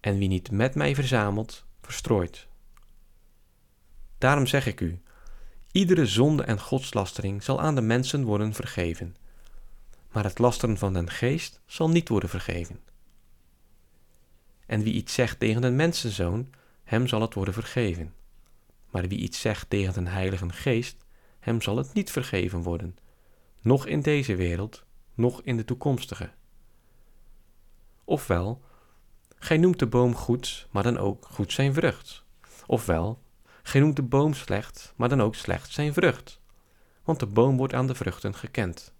En 0.00 0.18
wie 0.18 0.28
niet 0.28 0.50
met 0.50 0.74
mij 0.74 0.94
verzamelt, 0.94 1.64
verstrooit. 1.80 2.46
Daarom 4.18 4.46
zeg 4.46 4.66
ik 4.66 4.80
u: 4.80 5.02
iedere 5.78 6.06
zonde 6.06 6.42
en 6.42 6.60
godslastering 6.60 7.42
zal 7.42 7.60
aan 7.60 7.74
de 7.74 7.80
mensen 7.80 8.24
worden 8.24 8.54
vergeven, 8.54 9.16
maar 10.12 10.24
het 10.24 10.38
lasteren 10.38 10.78
van 10.78 10.92
den 10.92 11.10
geest 11.10 11.60
zal 11.66 11.90
niet 11.90 12.08
worden 12.08 12.28
vergeven. 12.28 12.80
En 14.66 14.82
wie 14.82 14.94
iets 14.94 15.14
zegt 15.14 15.38
tegen 15.38 15.60
den 15.62 15.76
mensenzoon, 15.76 16.50
hem 16.84 17.06
zal 17.06 17.20
het 17.20 17.34
worden 17.34 17.54
vergeven. 17.54 18.14
Maar 18.90 19.08
wie 19.08 19.18
iets 19.18 19.40
zegt 19.40 19.70
tegen 19.70 19.92
den 19.92 20.06
heilige 20.06 20.48
geest, 20.48 20.96
hem 21.40 21.62
zal 21.62 21.76
het 21.76 21.92
niet 21.92 22.10
vergeven 22.10 22.62
worden, 22.62 22.96
noch 23.60 23.86
in 23.86 24.00
deze 24.00 24.34
wereld, 24.34 24.84
noch 25.14 25.40
in 25.42 25.56
de 25.56 25.64
toekomstige 25.64 26.30
Ofwel, 28.04 28.62
gij 29.34 29.56
noemt 29.56 29.78
de 29.78 29.86
boom 29.86 30.14
goed, 30.14 30.68
maar 30.70 30.82
dan 30.82 30.98
ook 30.98 31.26
goed 31.30 31.52
zijn 31.52 31.74
vrucht. 31.74 32.24
Ofwel, 32.66 33.18
gij 33.68 33.80
noemt 33.80 33.96
de 33.96 34.02
boom 34.02 34.34
slecht, 34.34 34.92
maar 34.96 35.08
dan 35.08 35.22
ook 35.22 35.34
slecht 35.34 35.72
zijn 35.72 35.92
vrucht. 35.92 36.40
Want 37.02 37.20
de 37.20 37.26
boom 37.26 37.56
wordt 37.56 37.74
aan 37.74 37.86
de 37.86 37.94
vruchten 37.94 38.34
gekend. 38.34 38.94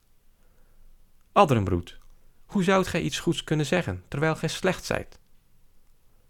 Adrenbroed, 1.32 1.98
hoe 2.46 2.62
zoudt 2.62 2.86
gij 2.86 3.00
iets 3.00 3.18
goeds 3.18 3.44
kunnen 3.44 3.66
zeggen, 3.66 4.04
terwijl 4.08 4.36
gij 4.36 4.48
slecht 4.48 4.84
zijt? 4.84 5.18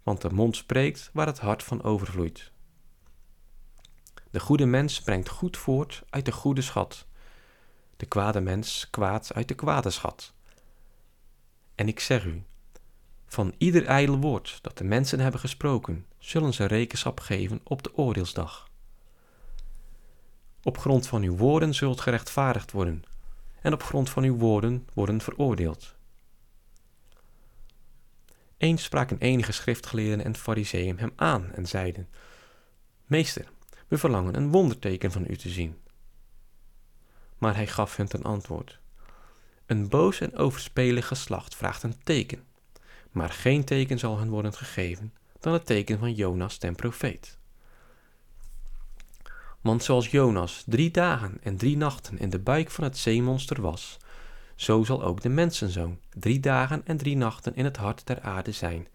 Want 0.03 0.21
de 0.21 0.29
mond 0.29 0.55
spreekt 0.55 1.09
waar 1.13 1.25
het 1.25 1.39
hart 1.39 1.63
van 1.63 1.83
overvloeit. 1.83 2.51
De 4.31 4.39
goede 4.39 4.65
mens 4.65 5.01
brengt 5.01 5.29
goed 5.29 5.57
voort 5.57 6.03
uit 6.09 6.25
de 6.25 6.31
goede 6.31 6.61
schat. 6.61 7.07
De 7.97 8.05
kwade 8.05 8.41
mens 8.41 8.89
kwaad 8.89 9.33
uit 9.33 9.47
de 9.47 9.55
kwade 9.55 9.89
schat. 9.89 10.33
En 11.75 11.87
ik 11.87 11.99
zeg 11.99 12.25
u, 12.25 12.43
van 13.25 13.53
ieder 13.57 13.85
ijdel 13.85 14.17
woord 14.17 14.59
dat 14.61 14.77
de 14.77 14.83
mensen 14.83 15.19
hebben 15.19 15.39
gesproken, 15.39 16.05
zullen 16.19 16.53
ze 16.53 16.65
rekenschap 16.65 17.19
geven 17.19 17.61
op 17.63 17.83
de 17.83 17.95
oordeelsdag. 17.97 18.69
Op 20.63 20.77
grond 20.77 21.07
van 21.07 21.23
uw 21.23 21.35
woorden 21.35 21.73
zult 21.73 22.01
gerechtvaardigd 22.01 22.71
worden, 22.71 23.03
en 23.61 23.73
op 23.73 23.83
grond 23.83 24.09
van 24.09 24.23
uw 24.23 24.35
woorden 24.35 24.87
worden 24.93 25.21
veroordeeld. 25.21 25.95
Eens 28.57 28.83
spraken 28.83 29.17
enige 29.19 29.51
schriftgeleerden 29.51 30.25
en 30.25 30.35
fariseeën 30.35 30.99
hem 30.99 31.11
aan 31.15 31.51
en 31.53 31.67
zeiden: 31.67 32.09
Meester, 33.05 33.51
we 33.87 33.97
verlangen 33.97 34.35
een 34.35 34.51
wonderteken 34.51 35.11
van 35.11 35.25
u 35.27 35.37
te 35.37 35.49
zien. 35.49 35.77
Maar 37.37 37.55
hij 37.55 37.67
gaf 37.67 37.95
hen 37.95 38.07
ten 38.07 38.23
antwoord: 38.23 38.79
Een 39.65 39.89
boos 39.89 40.19
en 40.19 40.35
overspelig 40.35 41.07
geslacht 41.07 41.55
vraagt 41.55 41.83
een 41.83 42.03
teken, 42.03 42.43
maar 43.11 43.29
geen 43.29 43.63
teken 43.63 43.99
zal 43.99 44.19
hen 44.19 44.29
worden 44.29 44.53
gegeven 44.53 45.13
dan 45.39 45.53
het 45.53 45.65
teken 45.65 45.99
van 45.99 46.13
Jonas 46.13 46.57
ten 46.57 46.75
profeet. 46.75 47.37
Want 49.61 49.83
zoals 49.83 50.07
Jonas 50.07 50.63
drie 50.65 50.91
dagen 50.91 51.37
en 51.41 51.57
drie 51.57 51.77
nachten 51.77 52.19
in 52.19 52.29
de 52.29 52.39
buik 52.39 52.71
van 52.71 52.83
het 52.83 52.97
zeemonster 52.97 53.61
was, 53.61 53.97
zo 54.55 54.83
zal 54.83 55.03
ook 55.03 55.21
de 55.21 55.29
mensenzoon 55.29 55.99
drie 56.09 56.39
dagen 56.39 56.81
en 56.85 56.97
drie 56.97 57.17
nachten 57.17 57.55
in 57.55 57.65
het 57.65 57.77
hart 57.77 58.07
der 58.07 58.21
aarde 58.21 58.51
zijn. 58.51 58.87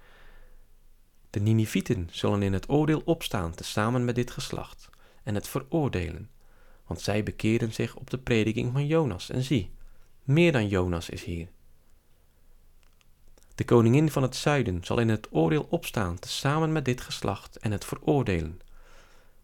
De 1.30 1.40
Ninivieten 1.40 2.08
zullen 2.10 2.42
in 2.42 2.52
het 2.52 2.68
oordeel 2.68 3.02
opstaan 3.04 3.54
tezamen 3.54 4.04
met 4.04 4.14
dit 4.14 4.30
geslacht 4.30 4.90
en 5.22 5.34
het 5.34 5.48
veroordelen, 5.48 6.30
want 6.86 7.00
zij 7.00 7.22
bekeren 7.22 7.72
zich 7.72 7.96
op 7.96 8.10
de 8.10 8.18
prediking 8.18 8.72
van 8.72 8.86
Jonas 8.86 9.30
en 9.30 9.42
zie, 9.42 9.70
meer 10.22 10.52
dan 10.52 10.68
Jonas 10.68 11.10
is 11.10 11.24
hier. 11.24 11.48
De 13.54 13.64
koningin 13.64 14.10
van 14.10 14.22
het 14.22 14.36
zuiden 14.36 14.84
zal 14.84 14.98
in 14.98 15.08
het 15.08 15.28
oordeel 15.30 15.66
opstaan 15.70 16.18
tezamen 16.18 16.72
met 16.72 16.84
dit 16.84 17.00
geslacht 17.00 17.58
en 17.58 17.72
het 17.72 17.84
veroordelen, 17.84 18.60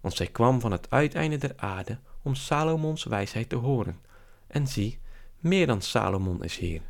want 0.01 0.15
zij 0.15 0.27
kwam 0.27 0.61
van 0.61 0.73
het 0.73 0.91
uiteinde 0.91 1.37
der 1.37 1.53
aarde 1.57 1.99
om 2.23 2.35
Salomons 2.35 3.05
wijsheid 3.05 3.49
te 3.49 3.57
horen, 3.57 4.01
en 4.47 4.67
zie, 4.67 5.01
meer 5.39 5.67
dan 5.67 5.83
Salomon 5.83 6.45
is 6.45 6.57
hier. 6.57 6.83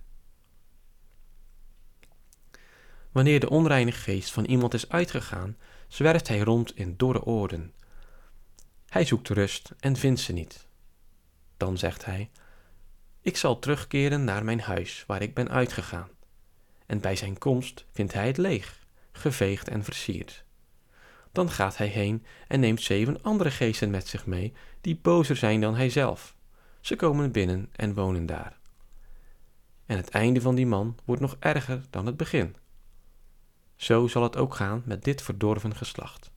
Wanneer 3.13 3.41
de 3.41 3.51
onreine 3.51 3.93
geest 3.93 4.31
van 4.31 4.45
iemand 4.45 4.75
is 4.75 4.89
uitgegaan, 4.89 5.57
zwerft 5.89 6.29
hij 6.29 6.39
rond 6.39 6.77
in 6.77 6.95
dorre 6.97 7.25
oorden. 7.25 7.73
Hij 8.87 9.05
zoekt 9.05 9.29
rust 9.29 9.73
en 9.81 9.97
vindt 9.97 10.21
ze 10.21 10.33
niet. 10.33 10.67
Dan 11.57 11.79
zegt 11.79 12.05
hij: 12.05 12.31
Ik 13.21 13.37
zal 13.37 13.59
terugkeren 13.59 14.25
naar 14.25 14.45
mijn 14.45 14.61
huis 14.61 15.05
waar 15.07 15.23
ik 15.23 15.35
ben 15.35 15.49
uitgegaan. 15.49 16.09
En 16.91 17.01
bij 17.01 17.17
zijn 17.17 17.39
komst 17.39 17.85
vindt 17.91 18.13
hij 18.13 18.27
het 18.27 18.37
leeg, 18.37 18.87
geveegd 19.13 19.69
en 19.69 19.85
versierd. 19.85 20.45
Dan 21.33 21.51
gaat 21.51 21.77
hij 21.77 21.87
heen 21.87 22.25
en 22.49 22.61
neemt 22.61 22.83
zeven 22.83 23.23
andere 23.23 23.51
geesten 23.51 23.91
met 23.91 24.09
zich 24.09 24.27
mee, 24.27 24.53
die 24.81 24.99
bozer 25.03 25.37
zijn 25.37 25.61
dan 25.61 25.75
hij 25.75 25.91
zelf. 25.91 26.37
Ze 26.81 26.97
komen 26.97 27.33
binnen 27.33 27.69
en 27.73 27.95
wonen 27.95 28.27
daar. 28.27 28.59
En 29.87 29.97
het 29.97 30.09
einde 30.09 30.41
van 30.41 30.55
die 30.55 30.67
man 30.67 30.97
wordt 31.05 31.23
nog 31.23 31.37
erger 31.39 31.83
dan 31.91 32.07
het 32.07 32.17
begin. 32.17 32.57
Zo 33.77 34.07
zal 34.07 34.23
het 34.23 34.37
ook 34.37 34.55
gaan 34.55 34.83
met 34.85 35.05
dit 35.05 35.23
verdorven 35.23 35.77
geslacht. 35.77 36.31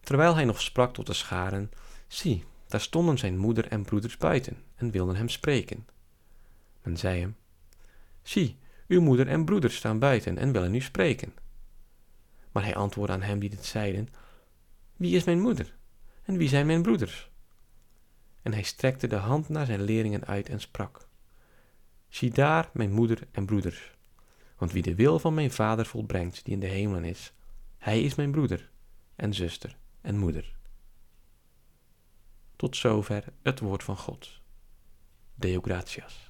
Terwijl 0.00 0.34
hij 0.34 0.44
nog 0.44 0.60
sprak 0.60 0.94
tot 0.94 1.06
de 1.06 1.14
scharen, 1.14 1.70
zie, 2.06 2.44
daar 2.66 2.80
stonden 2.80 3.18
zijn 3.18 3.38
moeder 3.38 3.68
en 3.68 3.84
broeders 3.84 4.16
buiten 4.16 4.62
en 4.74 4.90
wilden 4.90 5.16
hem 5.16 5.28
spreken. 5.28 5.86
Men 6.82 6.96
zei 6.96 7.20
hem: 7.20 7.36
Zie, 8.26 8.58
uw 8.88 9.00
moeder 9.00 9.28
en 9.28 9.44
broeders 9.44 9.76
staan 9.76 9.98
buiten 9.98 10.38
en 10.38 10.52
willen 10.52 10.74
u 10.74 10.80
spreken. 10.80 11.34
Maar 12.52 12.62
hij 12.62 12.74
antwoordde 12.74 13.14
aan 13.14 13.22
hem 13.22 13.38
die 13.38 13.50
dit 13.50 13.64
zeiden: 13.64 14.08
Wie 14.96 15.16
is 15.16 15.24
mijn 15.24 15.40
moeder 15.40 15.76
en 16.22 16.36
wie 16.36 16.48
zijn 16.48 16.66
mijn 16.66 16.82
broeders? 16.82 17.30
En 18.42 18.52
hij 18.52 18.62
strekte 18.62 19.06
de 19.06 19.16
hand 19.16 19.48
naar 19.48 19.66
zijn 19.66 19.82
leerlingen 19.82 20.24
uit 20.24 20.48
en 20.48 20.60
sprak: 20.60 21.08
Zie 22.08 22.30
daar 22.30 22.70
mijn 22.72 22.92
moeder 22.92 23.28
en 23.30 23.46
broeders. 23.46 23.94
Want 24.56 24.72
wie 24.72 24.82
de 24.82 24.94
wil 24.94 25.18
van 25.18 25.34
mijn 25.34 25.50
vader 25.50 25.86
volbrengt, 25.86 26.44
die 26.44 26.54
in 26.54 26.60
de 26.60 26.66
hemelen 26.66 27.04
is, 27.04 27.32
hij 27.78 28.02
is 28.02 28.14
mijn 28.14 28.30
broeder 28.30 28.70
en 29.16 29.34
zuster 29.34 29.76
en 30.00 30.18
moeder. 30.18 30.56
Tot 32.56 32.76
zover 32.76 33.24
het 33.42 33.60
woord 33.60 33.82
van 33.82 33.96
God. 33.96 34.40
Deo 35.34 35.60
gratias. 35.60 36.25